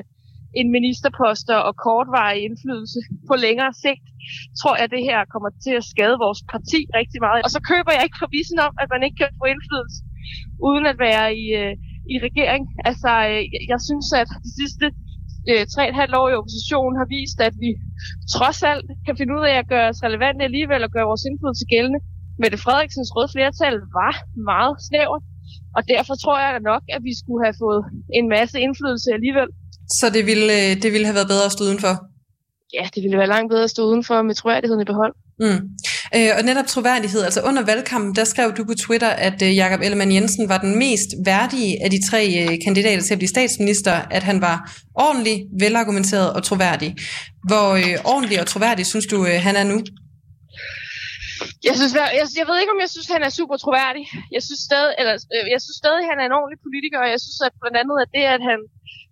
[0.57, 4.05] end ministerposter og kortvarig indflydelse på længere sigt,
[4.59, 7.41] tror jeg, at det her kommer til at skade vores parti rigtig meget.
[7.45, 9.99] Og så køber jeg ikke præmissen om, at man ikke kan få indflydelse
[10.69, 11.73] uden at være i, øh,
[12.13, 12.63] i regering.
[12.89, 14.85] Altså, øh, jeg synes, at de sidste
[15.49, 17.71] øh, tre et halvt år i opposition har vist, at vi
[18.35, 21.65] trods alt kan finde ud af at gøre os relevante alligevel og gøre vores indflydelse
[21.73, 21.99] gældende.
[22.41, 24.13] Mette Frederiksens røde flertal var
[24.51, 25.23] meget snævert,
[25.77, 27.81] og derfor tror jeg nok, at vi skulle have fået
[28.19, 29.49] en masse indflydelse alligevel.
[29.99, 31.93] Så det ville, øh, det ville have været bedre at stå udenfor?
[32.77, 35.13] Ja, det ville være langt bedre at stå udenfor med troværdigheden i behold.
[35.39, 35.61] Mm.
[36.15, 39.81] Øh, og netop troværdighed, altså under valgkampen, der skrev du på Twitter, at øh, Jakob
[39.83, 43.93] Ellemann Jensen var den mest værdige af de tre øh, kandidater til at blive statsminister,
[44.11, 46.95] at han var ordentlig, velargumenteret og troværdig.
[47.47, 49.81] Hvor øh, ordentlig og troværdig synes du, øh, han er nu?
[51.67, 52.07] Jeg, synes, jeg,
[52.39, 54.03] jeg ved ikke, om jeg synes, han er super troværdig.
[54.35, 57.19] Jeg synes stadig, eller, øh, jeg synes stadig, han er en ordentlig politiker, og jeg
[57.25, 58.59] synes at blandt andet, at det, at han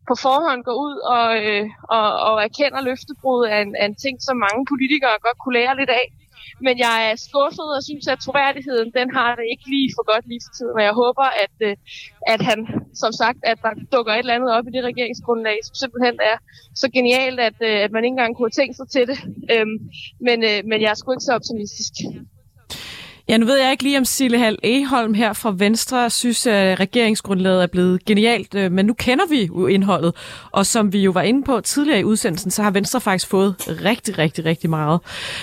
[0.09, 1.65] på forhånd går ud og, øh,
[1.97, 5.79] og, og erkender løftebrud er en, er en ting, som mange politikere godt kunne lære
[5.81, 6.05] lidt af.
[6.65, 10.25] Men jeg er skuffet og synes, at troværdigheden, den har det ikke lige for godt
[10.31, 10.75] lige for tiden.
[10.79, 11.75] Og jeg håber, at, øh,
[12.33, 12.59] at han,
[13.03, 16.37] som sagt, at der dukker et eller andet op i det regeringsgrundlag, som simpelthen er
[16.81, 19.19] så genialt, at, øh, at man ikke engang kunne have tænkt sig til det.
[19.53, 19.77] Øhm,
[20.27, 21.93] men, øh, men jeg er sgu ikke så optimistisk.
[23.29, 26.79] Ja, nu ved jeg ikke lige, om Sille Hal Eholm her fra Venstre synes, at
[26.79, 30.15] regeringsgrundlaget er blevet genialt, øh, men nu kender vi jo indholdet,
[30.51, 33.55] og som vi jo var inde på tidligere i udsendelsen, så har Venstre faktisk fået
[33.85, 34.99] rigtig, rigtig, rigtig meget.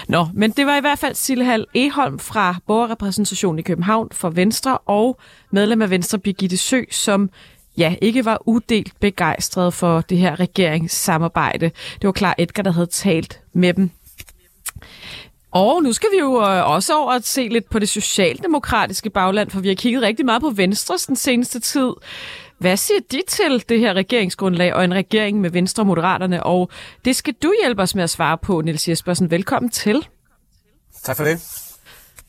[0.09, 4.31] Nå, men det var i hvert fald Sille Hal Eholm fra Borgerrepræsentationen i København for
[4.31, 5.19] Venstre, og
[5.51, 7.31] medlem af Venstre Birgitte Sø, som
[7.79, 11.71] ja, ikke var uddelt begejstret for det her regeringssamarbejde.
[11.95, 13.91] Det var klar Edgar, der havde talt med dem
[15.55, 19.51] og nu skal vi jo øh, også over at se lidt på det socialdemokratiske bagland,
[19.51, 21.91] for vi har kigget rigtig meget på Venstre den seneste tid.
[22.59, 26.43] Hvad siger de til det her regeringsgrundlag og en regering med Venstre og Moderaterne?
[26.43, 26.71] Og
[27.05, 29.31] det skal du hjælpe os med at svare på, Niels Jespersen.
[29.31, 30.09] Velkommen til.
[31.03, 31.41] Tak for det.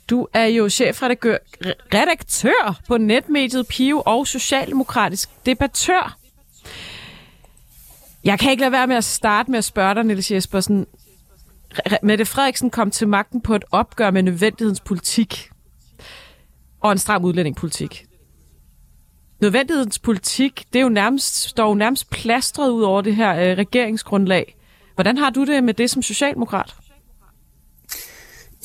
[0.10, 6.18] Du er jo chefredaktør på netmediet Pio og socialdemokratisk debattør.
[8.24, 10.88] Jeg kan ikke lade være med at starte med at spørge dig, Niels Jespersen.
[12.04, 15.50] Mette Frederiksen kom til magten på et opgør med nødvendighedens politik
[16.82, 18.06] og en stram udlændingepolitik.
[19.42, 23.58] Nødvendighedens politik, det er jo nærmest, står jo nærmest plastret ud over det her øh,
[23.58, 24.56] regeringsgrundlag.
[24.96, 26.76] Hvordan har du det med det som socialdemokrat?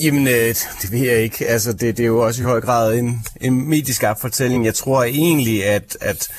[0.03, 1.46] Jamen, øh, det ved jeg ikke.
[1.46, 4.64] Altså, det, det er jo også i høj grad en, en medieskabt fortælling.
[4.64, 6.31] Jeg tror egentlig, at, at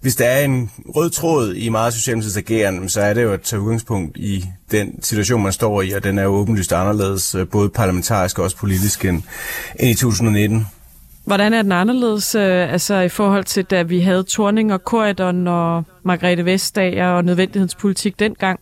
[0.00, 3.42] hvis der er en rød tråd i meget Socialdemokratiets agerende, så er det jo at
[3.42, 7.48] tage udgangspunkt i den situation, man står i, og den er jo åbenlyst anderledes, øh,
[7.48, 9.22] både parlamentarisk og også politisk, end,
[9.80, 10.66] end i 2019.
[11.24, 15.46] Hvordan er den anderledes øh, altså i forhold til, da vi havde Torning og Korridon
[15.46, 18.60] og Margrethe Vestager og nødvendighedspolitik dengang?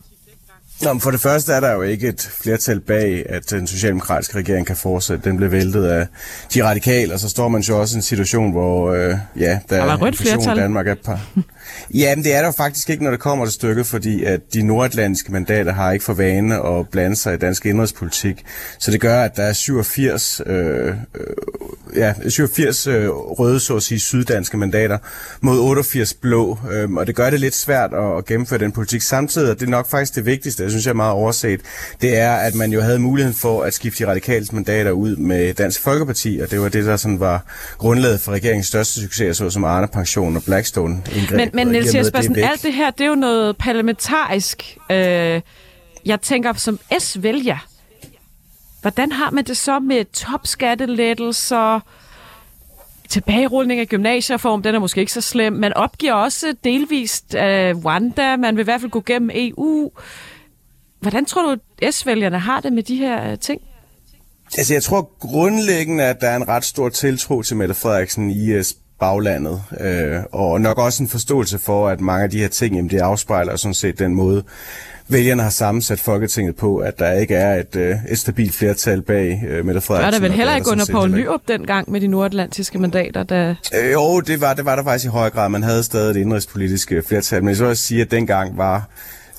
[0.83, 4.67] Nå, for det første er der jo ikke et flertal bag, at den socialdemokratiske regering
[4.67, 5.31] kan fortsætte.
[5.31, 6.07] Den blev væltet af
[6.55, 9.85] de radikale, og så står man jo også i en situation, hvor øh, ja, der,
[9.85, 10.57] der er rødt flertal.
[10.57, 11.21] Danmark er par.
[11.95, 14.41] Ja, men det er der jo faktisk ikke, når det kommer til stykket, fordi at
[14.55, 18.45] de nordatlantiske mandater har ikke for vane at blande sig i dansk indrigspolitik.
[18.79, 20.95] Så det gør, at der er 87, øh, øh,
[21.97, 24.99] ja, 87 øh, røde, så at sige, syddanske mandater
[25.41, 26.59] mod 88 blå.
[26.73, 29.03] Øh, og det gør det lidt svært at, at gennemføre den politik.
[29.03, 31.61] Samtidig, og det er nok faktisk det vigtigste, det synes jeg er meget overset,
[32.01, 35.55] det er, at man jo havde muligheden for at skifte de radikale mandater ud med
[35.55, 37.45] Dansk Folkeparti, og det var det, der sådan var
[37.79, 41.37] grundlaget for regeringens største succes, så som Arne Pension og Blackstone indgreb.
[41.37, 44.79] Men, men Niels Jespersen, alt det her, det er jo noget parlamentarisk.
[44.91, 45.41] Øh,
[46.05, 47.67] jeg tænker, som S-vælger,
[48.81, 51.81] hvordan har man det så med topskattelettelser,
[53.09, 55.53] tilbagerulning af gymnasiereform, den er måske ikke så slem.
[55.53, 59.91] Man opgiver også delvist øh, Wanda, man vil i hvert fald gå gennem EU.
[61.01, 63.61] Hvordan tror du, S-vælgerne har det med de her øh, ting?
[64.59, 68.53] Altså, jeg tror grundlæggende, at der er en ret stor tiltro til Mette Frederiksen i
[68.53, 68.65] øh,
[69.01, 72.91] baglandet, øh, og nok også en forståelse for, at mange af de her ting, jamen,
[72.91, 74.43] det afspejler sådan set den måde,
[75.09, 79.43] vælgerne har sammensat Folketinget på, at der ikke er et, øh, et stabilt flertal bag
[79.49, 80.05] øh, Mette Frederiksen.
[80.05, 83.23] Var der vel heller ikke under Poul Nyrup dengang med de nordatlantiske mandater?
[83.23, 83.55] Der...
[83.75, 85.49] Øh, jo, det var, det var der faktisk i høj grad.
[85.49, 88.89] Man havde stadig et indrigspolitisk flertal, men jeg vil også sige, at dengang var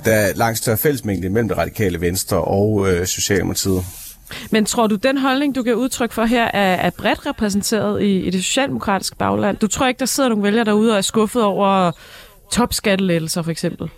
[0.06, 3.86] der langt større fællesmængde mellem det radikale venstre og øh, Socialdemokratiet.
[4.52, 8.20] Men tror du, den holdning, du giver udtryk for her, er, er bredt repræsenteret i,
[8.20, 9.58] i det socialdemokratiske bagland?
[9.58, 11.92] Du tror ikke, der sidder nogle vælgere derude og er skuffet over
[12.52, 13.90] topskattelettelser, for eksempel?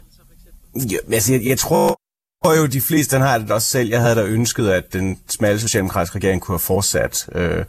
[0.76, 2.00] Ja, altså, jeg, jeg tror
[2.46, 3.90] jo, de fleste den har det også selv.
[3.90, 7.30] Jeg havde da ønsket, at den smalle socialdemokratiske regering kunne have fortsat.
[7.36, 7.66] Øh,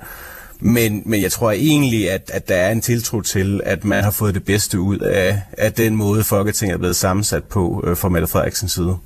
[0.60, 4.10] men, men jeg tror egentlig, at, at der er en tiltro til, at man har
[4.10, 8.08] fået det bedste ud af, af den måde, Folketinget er blevet sammensat på øh, fra
[8.08, 8.96] Mette Frederiksens side.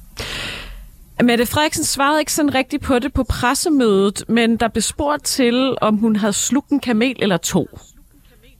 [1.22, 5.76] Mette Frederiksen svarede ikke sådan rigtigt på det på pressemødet, men der blev spurgt til,
[5.80, 7.78] om hun havde slugt en kamel eller to.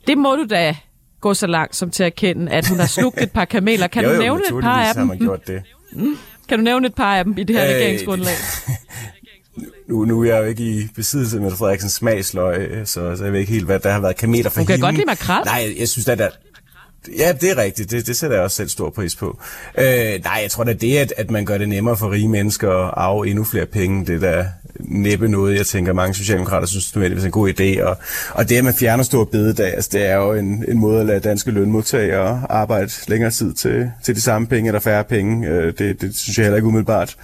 [0.06, 0.76] Det må du da
[1.20, 3.86] gå så langt som til at erkende, at hun har slugt et par kameler.
[3.86, 5.08] Kan jo, du nævne et par af dem?
[5.08, 5.62] Har gjort det.
[5.92, 6.16] Mm.
[6.48, 8.34] Kan du nævne et par af dem i det her øh, regeringsgrundlag?
[9.88, 13.40] nu, nu er jeg jo ikke i besiddelse med Frederiksens smagsløg, så, så jeg ved
[13.40, 14.72] ikke helt, hvad der har været kameler for hende.
[14.72, 15.44] Du kan godt lide makrel.
[15.44, 16.28] Nej, jeg synes, at der,
[17.18, 17.90] Ja, det er rigtigt.
[17.90, 19.38] Det, det sætter jeg også selv stor pris på.
[19.78, 19.84] Øh,
[20.24, 22.94] nej, jeg tror da det, at, at man gør det nemmere for rige mennesker at
[22.96, 24.44] arve endnu flere penge, det der
[24.80, 27.82] næppe noget, jeg tænker, mange socialdemokrater synes, det er en god idé.
[27.82, 27.96] Og,
[28.34, 31.06] og det, at man fjerner store bededag, altså, det er jo en, en måde at
[31.06, 35.48] lade danske lønmodtagere arbejde længere tid til, til de samme penge eller færre penge.
[35.48, 37.16] Øh, det, det synes jeg heller ikke umiddelbart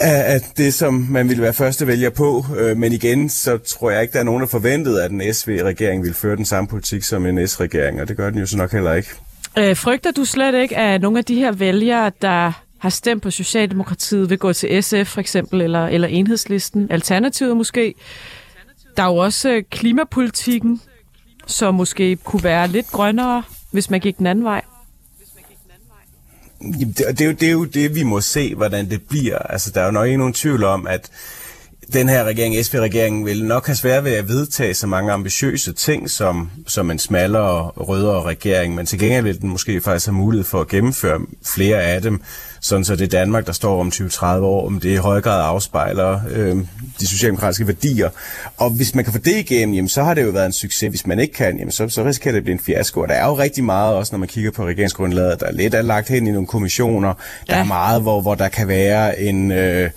[0.00, 2.44] af det, som man ville være første vælger på.
[2.58, 6.02] Øh, men igen, så tror jeg ikke, der er nogen, der forventede, at en SV-regering
[6.02, 8.72] ville føre den samme politik som en S-regering, og det gør den jo så nok
[8.72, 9.08] heller ikke.
[9.58, 13.30] Øh, frygter du slet ikke, at nogle af de her vælgere, der har stemt på
[13.30, 17.94] Socialdemokratiet, vil gå til SF for eksempel, eller, eller enhedslisten, Alternativet måske?
[18.96, 20.80] Der er jo også øh, klimapolitikken,
[21.46, 23.42] som måske kunne være lidt grønnere,
[23.72, 24.62] hvis man gik den anden vej.
[26.62, 29.38] Jamen, det, det, er jo, det er jo det, vi må se, hvordan det bliver.
[29.38, 31.10] Altså, der er jo nok ikke nogen tvivl om, at
[31.92, 36.10] den her regering, SV-regeringen, vil nok have svært ved at vedtage så mange ambitiøse ting
[36.10, 40.44] som, som en smallere, rødere regering, men til gengæld vil den måske faktisk have mulighed
[40.44, 42.22] for at gennemføre flere af dem,
[42.60, 45.42] sådan så det er Danmark, der står om 20-30 år, om det i høj grad
[45.42, 46.56] afspejler øh,
[47.00, 48.10] de socialdemokratiske værdier.
[48.56, 50.88] Og hvis man kan få det igennem, jamen, så har det jo været en succes.
[50.88, 53.00] Hvis man ikke kan, jamen, så, så risikerer det at blive en fiasko.
[53.00, 55.74] Og der er jo rigtig meget, også når man kigger på regeringsgrundlaget, der er lidt
[55.74, 57.14] er lagt hen i nogle kommissioner.
[57.46, 57.60] Der ja.
[57.60, 59.52] er meget, hvor, hvor der kan være en...
[59.52, 59.90] Øh,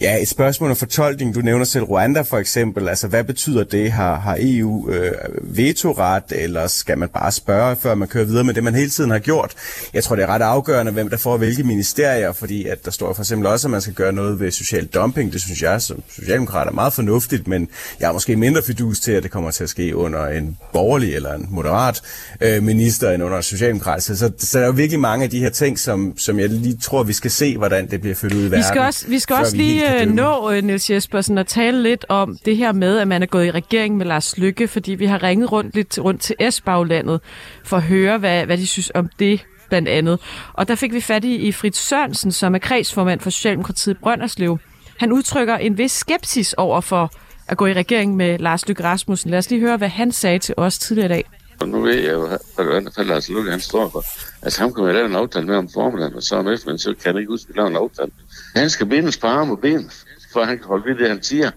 [0.00, 1.34] Ja, et spørgsmål om fortolkning.
[1.34, 2.88] Du nævner selv Rwanda for eksempel.
[2.88, 3.92] Altså, hvad betyder det?
[3.92, 8.54] Har, har EU øh, vetoret, eller skal man bare spørge, før man kører videre med
[8.54, 9.54] det, man hele tiden har gjort?
[9.94, 13.12] Jeg tror, det er ret afgørende, hvem der får hvilke ministerier, fordi at der står
[13.12, 15.32] for eksempel også, at man skal gøre noget ved social dumping.
[15.32, 17.68] Det synes jeg som socialdemokrat er meget fornuftigt, men
[18.00, 21.14] jeg er måske mindre fidus til, at det kommer til at ske under en borgerlig
[21.14, 22.02] eller en moderat
[22.40, 24.02] øh, minister end under en socialdemokrat.
[24.02, 26.48] Så, så, så der er jo virkelig mange af de her ting, som, som jeg
[26.48, 28.58] lige tror, vi skal se, hvordan det bliver fyldt ud i verden.
[28.58, 32.38] Vi skal også, vi skal også lige nå, øh, Niels Jespersen, at tale lidt om
[32.44, 35.22] det her med, at man er gået i regering med Lars Lykke, fordi vi har
[35.22, 37.20] ringet rundt lidt rundt til S-baglandet
[37.64, 40.20] for at høre, hvad, hvad de synes om det blandt andet.
[40.52, 44.58] Og der fik vi fat i, i Fritz Sørensen, som er kredsformand for Socialdemokratiet Brønderslev.
[44.98, 47.10] Han udtrykker en vis skepsis over for
[47.48, 49.30] at gå i regering med Lars Lykke Rasmussen.
[49.30, 51.39] Lad os lige høre, hvad han sagde til os tidligere i dag.
[51.60, 54.04] Og nu ved jeg jo, hvad Lars Lykke han står for.
[54.42, 56.94] Altså ham kan man lave en aftale med om formiddagen, og så om eftermiddagen, så
[57.02, 58.10] kan han ikke huske, at vi laver en aftale.
[58.56, 59.90] Han skal bindes på arm og ben,
[60.32, 61.50] for han kan holde ved det, han siger.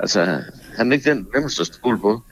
[0.00, 0.42] Altså,
[0.76, 2.22] han er ikke den nemmeste at stole på.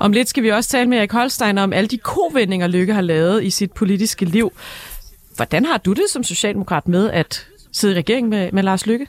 [0.00, 3.00] Om lidt skal vi også tale med Erik Holstein om alle de kovendinger, Lykke har
[3.00, 4.52] lavet i sit politiske liv.
[5.36, 9.08] hvordan har du det som socialdemokrat med at sidde i regering med, med Lars Lykke?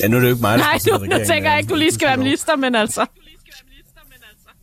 [0.00, 1.74] Ja, nu er det jo ikke mig, der Nej, nu, nu tænker jeg ikke, du
[1.74, 3.06] lige skal være minister, men altså...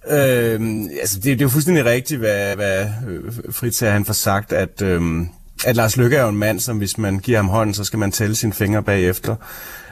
[0.10, 4.14] Øhm, altså, det, det er jo fuldstændig rigtigt, hvad, hvad øh, Fritz her, han får
[4.14, 5.30] sagt, at, øhm,
[5.66, 8.00] at Lars Lykke er jo en mand, som hvis man giver ham hånden, så skal
[8.00, 9.36] man tælle sine fingre bagefter.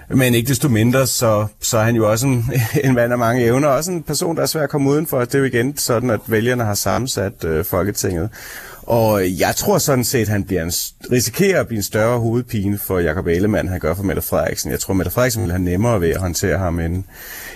[0.09, 2.51] Men ikke desto mindre, så, så er han jo også en,
[2.83, 5.19] en mand af mange evner, også en person, der er svær at komme udenfor.
[5.19, 8.29] Det er jo igen sådan, at vælgerne har sammensat øh, Folketinget.
[8.81, 10.71] Og jeg tror sådan set, at han bliver en,
[11.11, 14.71] risikerer at blive en større hovedpine for Jakob Ellemann, han gør for Mette Frederiksen.
[14.71, 17.03] Jeg tror, Mette Frederiksen vil have nemmere ved at håndtere ham end,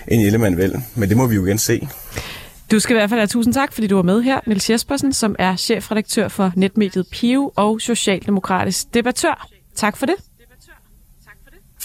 [0.08, 0.82] end Ellemann vil.
[0.94, 1.88] Men det må vi jo igen se.
[2.70, 5.12] Du skal i hvert fald have tusind tak, fordi du var med her, Niels Jespersen,
[5.12, 9.48] som er chefredaktør for netmediet Pio og socialdemokratisk debattør.
[9.74, 10.14] Tak for det.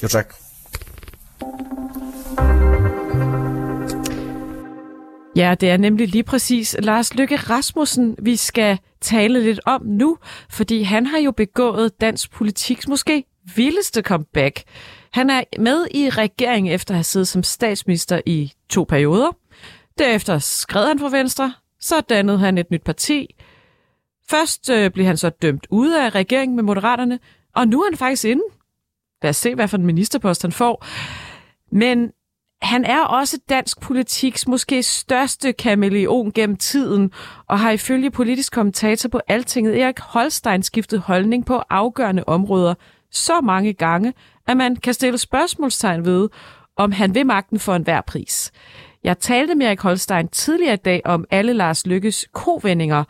[0.04, 0.36] Jo, tak.
[5.36, 10.17] Ja, det er nemlig lige præcis Lars Lykke Rasmussen, vi skal tale lidt om nu,
[10.50, 13.24] fordi han har jo begået dansk politiks måske
[13.56, 14.63] vildeste comeback.
[15.13, 19.40] Han er med i regeringen efter at have siddet som statsminister i to perioder.
[20.02, 23.36] Derefter skred han fra Venstre, så dannede han et nyt parti.
[24.30, 27.20] Først øh, blev han så dømt ude af regeringen med Moderaterne,
[27.56, 28.42] og nu er han faktisk inde.
[29.22, 30.86] Lad os se, hvad for en ministerpost han får.
[31.72, 32.12] Men
[32.62, 37.12] han er også dansk politiks måske største kameleon gennem tiden,
[37.48, 42.74] og har ifølge politisk kommentator på Altinget Erik Holstein skiftet holdning på afgørende områder
[43.12, 44.14] så mange gange,
[44.48, 46.30] at man kan stille spørgsmålstegn ved,
[46.76, 48.52] om han vil magten for enhver pris.
[49.04, 53.04] Jeg talte med Erik Holstein tidligere i dag om alle Lars Lykkes kovendinger,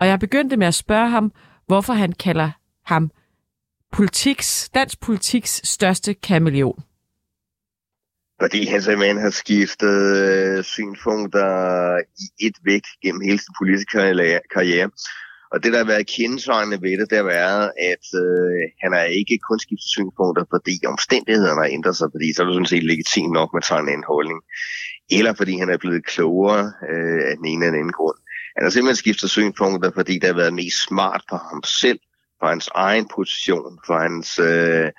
[0.00, 1.32] og jeg begyndte med at spørge ham,
[1.66, 2.50] hvorfor han kalder
[2.86, 3.10] ham
[3.92, 6.82] politiks, dansk politiks største kameleon.
[8.42, 11.48] Fordi han simpelthen har skiftet øh, synspunkter
[12.22, 13.90] i et væk gennem hele sin politiske
[14.54, 14.90] karriere.
[15.52, 19.04] Og det, der har været kendetegnende ved det, det har været, at øh, han har
[19.20, 22.90] ikke kun skiftet synspunkter, fordi omstændighederne har ændret sig, fordi så er det sådan set
[22.92, 24.40] legitimt nok med sådan en anden holdning.
[25.10, 28.18] Eller fordi han er blevet klogere øh, af den ene eller anden grund.
[28.56, 31.98] Han har simpelthen skiftet synspunkter, fordi det har været mest smart for ham selv,
[32.40, 34.90] for hans egen position, for hans øh,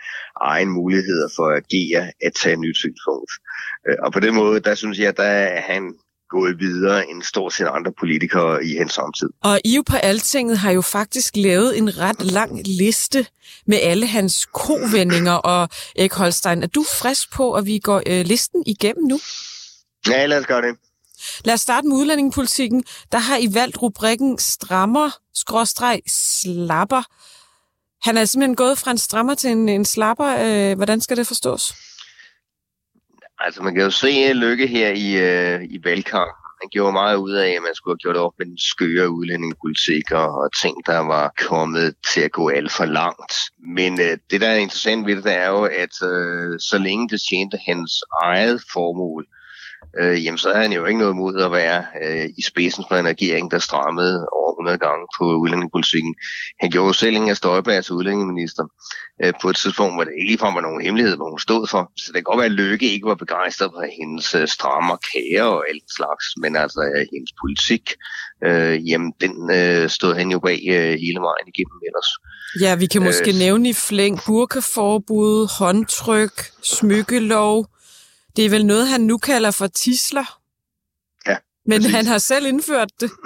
[0.42, 3.32] egen muligheder for at agere, at tage et nyt synspunkt.
[3.88, 5.94] Øh, og på den måde, der synes jeg, der er han
[6.30, 9.30] gået videre end stort set andre politikere i hans samtid.
[9.44, 13.26] Og I på Altinget har jo faktisk lavet en ret lang liste
[13.68, 18.26] med alle hans kovendinger, og Erik Holstein, er du frisk på, at vi går øh,
[18.26, 19.20] listen igennem nu?
[20.10, 20.78] Ja, lad os gøre det.
[21.46, 22.84] Lad os starte med udlændingepolitikken.
[23.12, 27.04] Der har I valgt rubrikken strammer, skråstreg, slapper.
[28.08, 30.30] Han er simpelthen gået fra en strammer til en, en slapper.
[30.46, 31.74] Øh, hvordan skal det forstås?
[33.40, 36.42] Altså, man kan jo se Lykke her i, øh, i valgkampen.
[36.62, 40.12] Han gjorde meget ud af, at man skulle have gjort op med den skøre udlændingepolitik
[40.12, 43.34] og, og ting, der var kommet til at gå alt for langt.
[43.76, 47.10] Men øh, det, der er interessant ved det, det er jo, at øh, så længe
[47.10, 49.45] det tjente hans eget formål, øh,
[50.00, 53.08] jamen så havde han jo ikke noget mod at være øh, i spidsen for en
[53.08, 56.16] regering, der strammede over 100 gange på udlændingepolitikken.
[56.62, 58.64] Han gjorde jo selv Inger Støjberg til udlændingeminister
[59.24, 61.92] øh, på et tidspunkt, hvor det ikke ligefrem var nogen hemmelighed, hvor hun stod for.
[61.98, 65.48] Så det kan godt være, at Løkke ikke var begejstret for hendes øh, strammer kager
[65.56, 67.86] og alt slags, men altså øh, hendes politik,
[68.48, 72.10] øh, jamen den øh, stod han jo bag øh, hele vejen igennem ellers.
[72.64, 77.66] Ja, vi kan måske øh, nævne i flæng burkaforbud, håndtryk, smykkelov,
[78.36, 80.40] det er vel noget, han nu kalder for tisler?
[81.28, 81.38] Ja.
[81.66, 81.96] Men præcis.
[81.96, 83.12] han har selv indført det?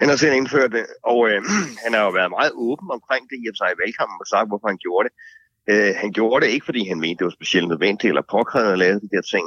[0.00, 1.42] Han har selv indført det, og øh,
[1.84, 4.68] han har jo været meget åben omkring det i sig i valgkampen og sagt, hvorfor
[4.68, 5.14] han gjorde det.
[5.70, 8.78] Øh, han gjorde det ikke, fordi han mente, det var specielt nødvendigt eller påkrævet at
[8.78, 9.46] lave de der ting,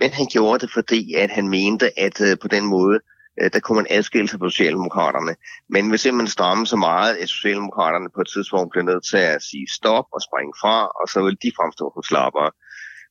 [0.00, 2.98] men han gjorde det, fordi at han mente, at øh, på den måde,
[3.40, 5.34] øh, der kunne man adskille sig på Socialdemokraterne.
[5.68, 9.42] Men hvis man stramme så meget, at Socialdemokraterne på et tidspunkt blev nødt til at
[9.42, 12.50] sige stop og springe fra, og så ville de fremstå som slappere.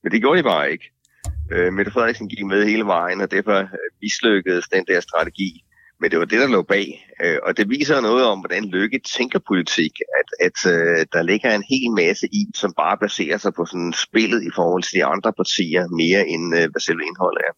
[0.03, 0.85] Men det gjorde de bare ikke.
[1.51, 3.67] Øh, Mette Frederiksen gik med hele vejen, og derfor øh,
[4.01, 5.63] mislykkedes den der strategi.
[6.00, 7.08] Men det var det, der lå bag.
[7.23, 9.91] Øh, og det viser noget om, hvordan Lykke tænker politik.
[10.19, 13.93] At, at øh, der ligger en hel masse i, som bare baserer sig på sådan
[13.93, 17.54] spillet i forhold til de andre partier, mere end øh, hvad selve indholdet er.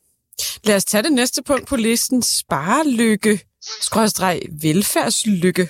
[0.64, 2.22] Lad os tage det næste punkt på listen.
[2.22, 3.40] Sparelykke,
[3.82, 5.68] skrådstræk velfærdslykke.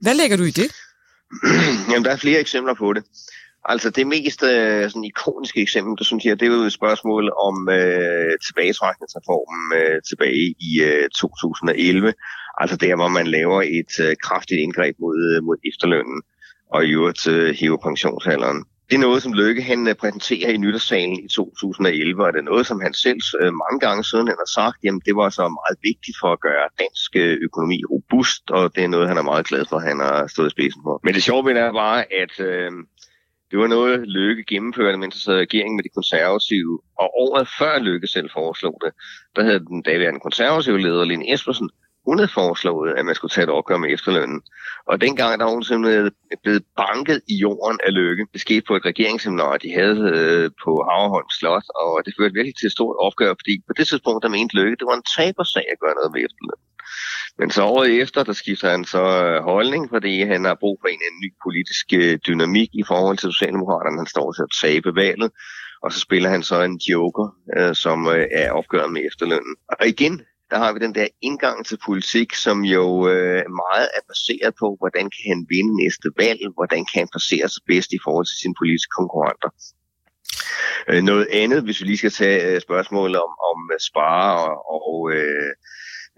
[0.00, 0.68] Hvad lægger du i det?
[1.90, 3.04] Jamen, der er flere eksempler på det.
[3.64, 7.32] Altså det mest øh, sådan ikoniske eksempel, der synes jeg, det er jo et spørgsmål
[7.48, 12.14] om øh, tilbagetrækningsreformen øh, tilbage i øh, 2011.
[12.60, 16.22] Altså der, hvor man laver et øh, kraftigt indgreb mod, øh, mod efterlønnen
[16.74, 18.64] og i øvrigt øh, hæver pensionsalderen.
[18.90, 22.50] Det er noget, som Løkke han øh, præsenterer i nytårssalen i 2011, og det er
[22.52, 25.42] noget, som han selv øh, mange gange siden han har sagt, jamen det var så
[25.42, 29.30] meget vigtigt for at gøre dansk øh, økonomi robust, og det er noget, han er
[29.32, 31.00] meget glad for, at han har stået i spidsen for.
[31.04, 32.70] Men det sjove ved det er bare, at øh,
[33.52, 36.80] det var noget, Løkke gennemførte, mens han sad i med de konservative.
[36.98, 38.92] Og året før Løkke selv foreslog det,
[39.36, 41.70] der havde den daværende konservative leder, Lene Espersen,
[42.06, 44.40] hun havde foreslået, at man skulle tage et opgør med efterlønnen.
[44.90, 46.10] Og dengang der var hun simpelthen
[46.42, 48.26] blevet banket i jorden af lykke.
[48.32, 52.56] Det skete på et regeringsseminar, de havde øh, på Havreholm Slot, og det førte virkelig
[52.56, 55.66] til et stort opgør, fordi på det tidspunkt, der mente Lykke, det var en tabersag
[55.72, 56.68] at gøre noget med efterlønnen.
[57.38, 60.88] Men så året efter, der skifter han så øh, holdning, fordi han har brug for
[60.88, 63.98] en, en ny politisk øh, dynamik i forhold til Socialdemokraterne.
[63.98, 65.30] Han står til at tabe valget,
[65.82, 67.26] og så spiller han så en joker,
[67.56, 69.56] øh, som øh, er opgøret med efterlønnen.
[69.68, 74.02] Og igen, der har vi den der indgang til politik, som jo øh, meget er
[74.08, 78.00] baseret på, hvordan kan han vinde næste valg, hvordan kan han placere sig bedst i
[78.04, 79.50] forhold til sine politiske konkurrenter.
[80.90, 84.30] Øh, noget andet, hvis vi lige skal tage øh, spørgsmålet om, om øh, spare
[84.72, 85.52] og, og øh,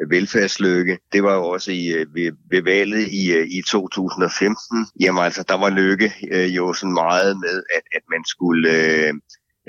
[0.09, 0.99] velfærdslykke.
[1.13, 4.87] Det var jo også i, øh, ved, ved valget i, øh, i 2015.
[5.01, 9.15] Jamen altså, der var lykke øh, jo sådan meget med, at, at man skulle øh,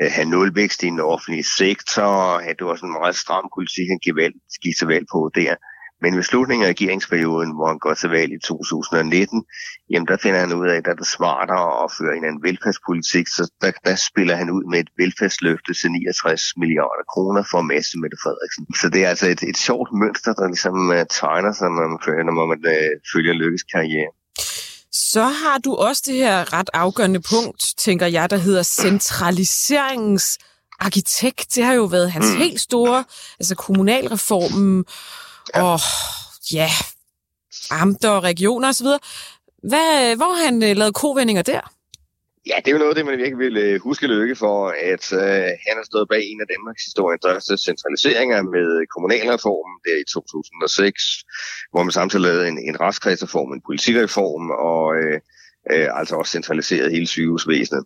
[0.02, 2.14] øh have nulvækst i den offentlige sektor.
[2.48, 5.32] At det var sådan en meget stram politik, han gik, valg, gik til valg på
[5.36, 5.56] der.
[6.02, 9.44] Men ved slutningen af regeringsperioden, hvor han går til valg i 2019,
[9.92, 13.28] jamen der finder han ud af, at det er smartere at føre en anden velfærdspolitik,
[13.28, 17.70] så der, der spiller han ud med et velfærdsløfte til 69 milliarder kroner for at
[17.74, 18.64] masse Mette Frederiksen.
[18.82, 22.26] Så det er altså et, et sjovt mønster, der ligesom uh, tegner sig, når man,
[22.38, 24.12] når man uh, følger Lykkes karriere.
[24.92, 30.40] Så har du også det her ret afgørende punkt, tænker jeg, der hedder centraliseringens
[30.80, 31.56] arkitekt.
[31.56, 32.38] Det har jo været hans mm.
[32.38, 33.04] helt store,
[33.40, 34.86] altså kommunalreformen,
[35.56, 35.64] Ja.
[35.64, 35.80] Og
[36.54, 36.70] ja,
[37.72, 38.88] amter og regioner osv.
[39.72, 41.62] Hvad, hvor han uh, lavet kovendinger der?
[42.50, 44.58] Ja, det er jo noget af det, man virkelig vil uh, huske lykke for,
[44.94, 49.96] at uh, han har stået bag en af Danmarks historiens største centraliseringer med kommunalreformen der
[50.04, 51.04] i 2006,
[51.72, 55.18] hvor man samtidig lavede en, en retskredsreform, en politikreform og uh,
[55.74, 57.84] uh, altså også centraliseret hele sygehusvæsenet.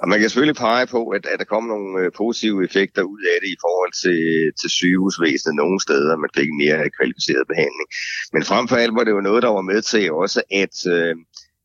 [0.00, 3.22] Og man kan selvfølgelig pege på, at, at der kommer nogle øh, positive effekter ud
[3.32, 4.20] af det i forhold til,
[4.60, 7.88] til sygehusvæsenet nogle steder, man fik mere kvalificeret behandling.
[8.32, 11.14] Men frem for alt var det jo noget, der var med til også at øh,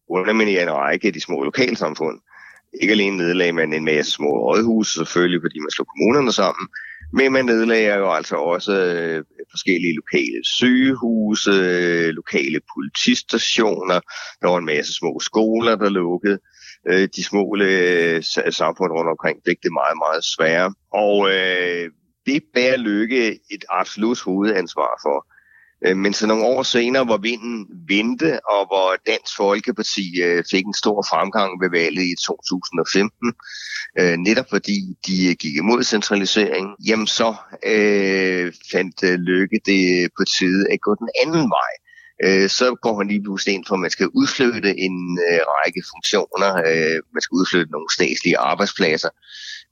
[0.10, 2.18] underminere en række af de små lokalsamfund.
[2.82, 6.66] Ikke alene nedlagde man en masse små rådhuse selvfølgelig, fordi man slog kommunerne sammen,
[7.14, 14.00] men man nedlagde jo altså også øh, forskellige lokale sygehuse, øh, lokale politistationer,
[14.42, 16.40] der var en masse små skoler, der lukkede
[16.90, 18.24] øh, de små øh,
[18.62, 20.74] samfund rundt omkring fik det meget, meget svære.
[20.94, 21.90] Og øh,
[22.26, 25.31] det bærer Lykke et absolut hovedansvar for.
[25.86, 30.66] Øh, men så nogle år senere, hvor vinden vendte, og hvor Dansk Folkeparti øh, fik
[30.66, 33.34] en stor fremgang ved valget i 2015,
[34.00, 34.78] øh, netop fordi
[35.08, 37.30] de gik imod centralisering, jamen så
[37.66, 38.98] øh, fandt
[39.30, 41.74] Lykke det på tide at gå den anden vej
[42.48, 44.98] så går han lige pludselig ind for, at man skal udflytte en
[45.54, 46.52] række funktioner.
[47.14, 49.10] Man skal udflytte nogle statslige arbejdspladser.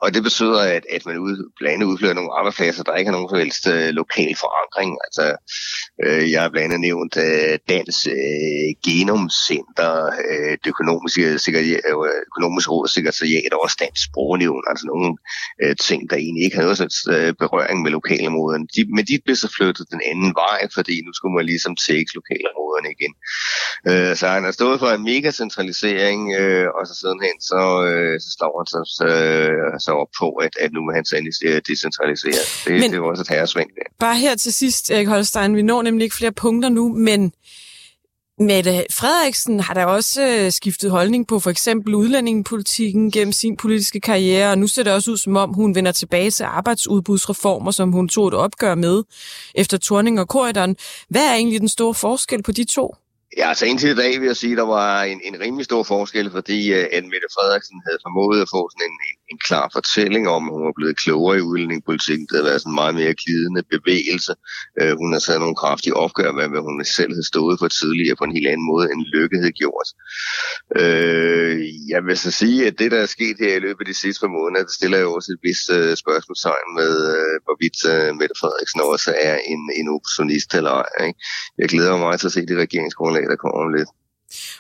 [0.04, 3.18] Og det betyder, at, at man ud, blandt andet udflytter nogle arbejdspladser, der ikke har
[3.18, 4.92] nogen som helst øh, lokal forankring.
[5.06, 5.26] Altså,
[6.04, 9.96] øh, jeg har blandt andet nævnt øh, Dans øh, Genomcenter,
[10.30, 12.00] øh, det økonomiske, øh,
[12.32, 14.64] økonomiske råd sekretariat og også Dansk Sprognævn.
[14.72, 15.10] Altså nogle
[15.64, 18.66] øh, ting, der egentlig ikke har noget slags øh, berøring med lokalområderne.
[18.76, 22.12] De, men de blev så flyttet den anden vej, fordi nu skulle man ligesom tække
[22.20, 23.14] lokalområderne igen.
[23.90, 28.16] Øh, så han har stået for en mega centralisering, øh, og så sidenhen så, øh,
[28.24, 29.08] så står han så, så,
[29.86, 31.16] så sig op på, at, at nu må han så
[31.68, 32.44] decentralisere.
[32.66, 33.70] Det, men, det er også et herresving.
[34.00, 37.22] Bare her til sidst, Erik Holstein, vi når nemlig ikke flere punkter nu, men
[38.42, 44.00] Mette Frederiksen har da også øh, skiftet holdning på for eksempel udlændingepolitikken gennem sin politiske
[44.00, 47.92] karriere, og nu ser det også ud som om, hun vender tilbage til arbejdsudbudsreformer, som
[47.92, 49.04] hun tog et opgør med
[49.56, 50.76] efter Torning og Korridoren.
[51.10, 52.96] Hvad er egentlig den store forskel på de to?
[53.38, 55.84] Ja, altså indtil i dag vil jeg sige, at der var en, en rimelig stor
[55.84, 59.70] forskel, fordi uh, at Mette Frederiksen havde formået at få sådan en, en, en klar
[59.78, 62.26] fortælling om, at hun var blevet klogere i udlændingepolitikken.
[62.28, 64.34] Det havde været sådan en meget mere glidende bevægelse.
[64.80, 68.16] Øh, hun har taget nogle kraftige opgør med, hvad hun selv havde stået for tidligere
[68.20, 69.90] på en helt anden måde, end Lykke havde gjort.
[70.82, 71.56] Øh,
[71.94, 74.22] jeg vil så sige, at det, der er sket her i løbet af de sidste
[74.24, 78.36] par måneder, det stiller jo også et vist øh, spørgsmålstegn med, øh, hvorvidt øh, Mette
[78.42, 81.08] Frederiksen også er en, en oppositionist eller ej.
[81.08, 81.20] Ikke?
[81.62, 83.92] Jeg glæder mig meget til at se det regeringsgrundlag, der kommer om lidt.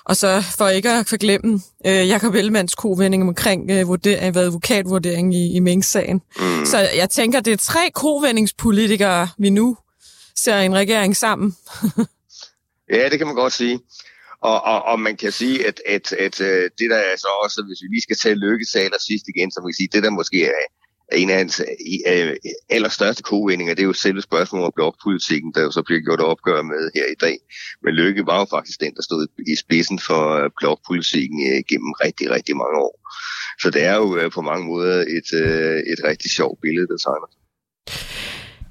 [0.03, 5.36] Og så for ikke at forglemme øh, Jakob Ellemanns kovending omkring øh, vurder, hvad advokatvurdering
[5.36, 6.22] i, i Mink-sagen.
[6.39, 6.65] Mm.
[6.65, 9.78] Så jeg tænker, det er tre kovendingspolitikere, vi nu
[10.36, 11.55] ser en regering sammen.
[12.93, 13.80] ja, det kan man godt sige.
[14.41, 17.63] Og, og, og man kan sige, at, at, at, at det der er så også,
[17.67, 18.70] hvis vi lige skal tage Lykkes
[19.07, 20.61] sidst igen, så man kan sige, det der måske er
[21.14, 21.62] en af hans
[22.07, 22.32] uh,
[22.70, 26.62] allerstørste kovendinger, det er jo selve spørgsmålet om blokpolitikken, der jo så bliver gjort opgør
[26.62, 27.38] med her i dag.
[27.84, 31.91] Men Lykke var jo faktisk den, der stod i spidsen for øh, blokpolitikken øh, gennem
[31.91, 32.95] rigtig, rigtig mange år.
[33.62, 35.30] Så det er jo på mange måder et,
[35.93, 37.30] et rigtig sjovt billede, der tegner.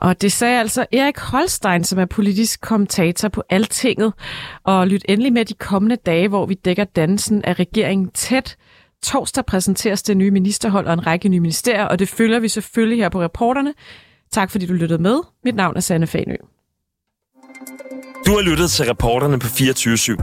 [0.00, 4.12] Og det sagde altså Erik Holstein, som er politisk kommentator på Altinget.
[4.64, 8.56] Og lyt endelig med de kommende dage, hvor vi dækker dansen af regeringen tæt.
[9.02, 12.98] Torsdag præsenteres det nye ministerhold og en række nye ministerier, og det følger vi selvfølgelig
[12.98, 13.74] her på reporterne.
[14.32, 15.20] Tak fordi du lyttede med.
[15.44, 16.34] Mit navn er Sanne Fanø.
[18.26, 20.16] Du har lyttet til reporterne på 24 /7.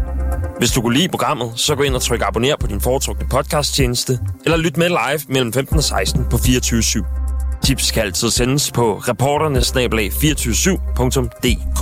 [0.59, 4.19] Hvis du kunne lide programmet, så gå ind og tryk abonner på din foretrukne podcasttjeneste,
[4.45, 7.05] eller lyt med live mellem 15 og 16 på 24 /7.
[7.63, 11.81] Tips kan altid sendes på reporternesnablag247.dk.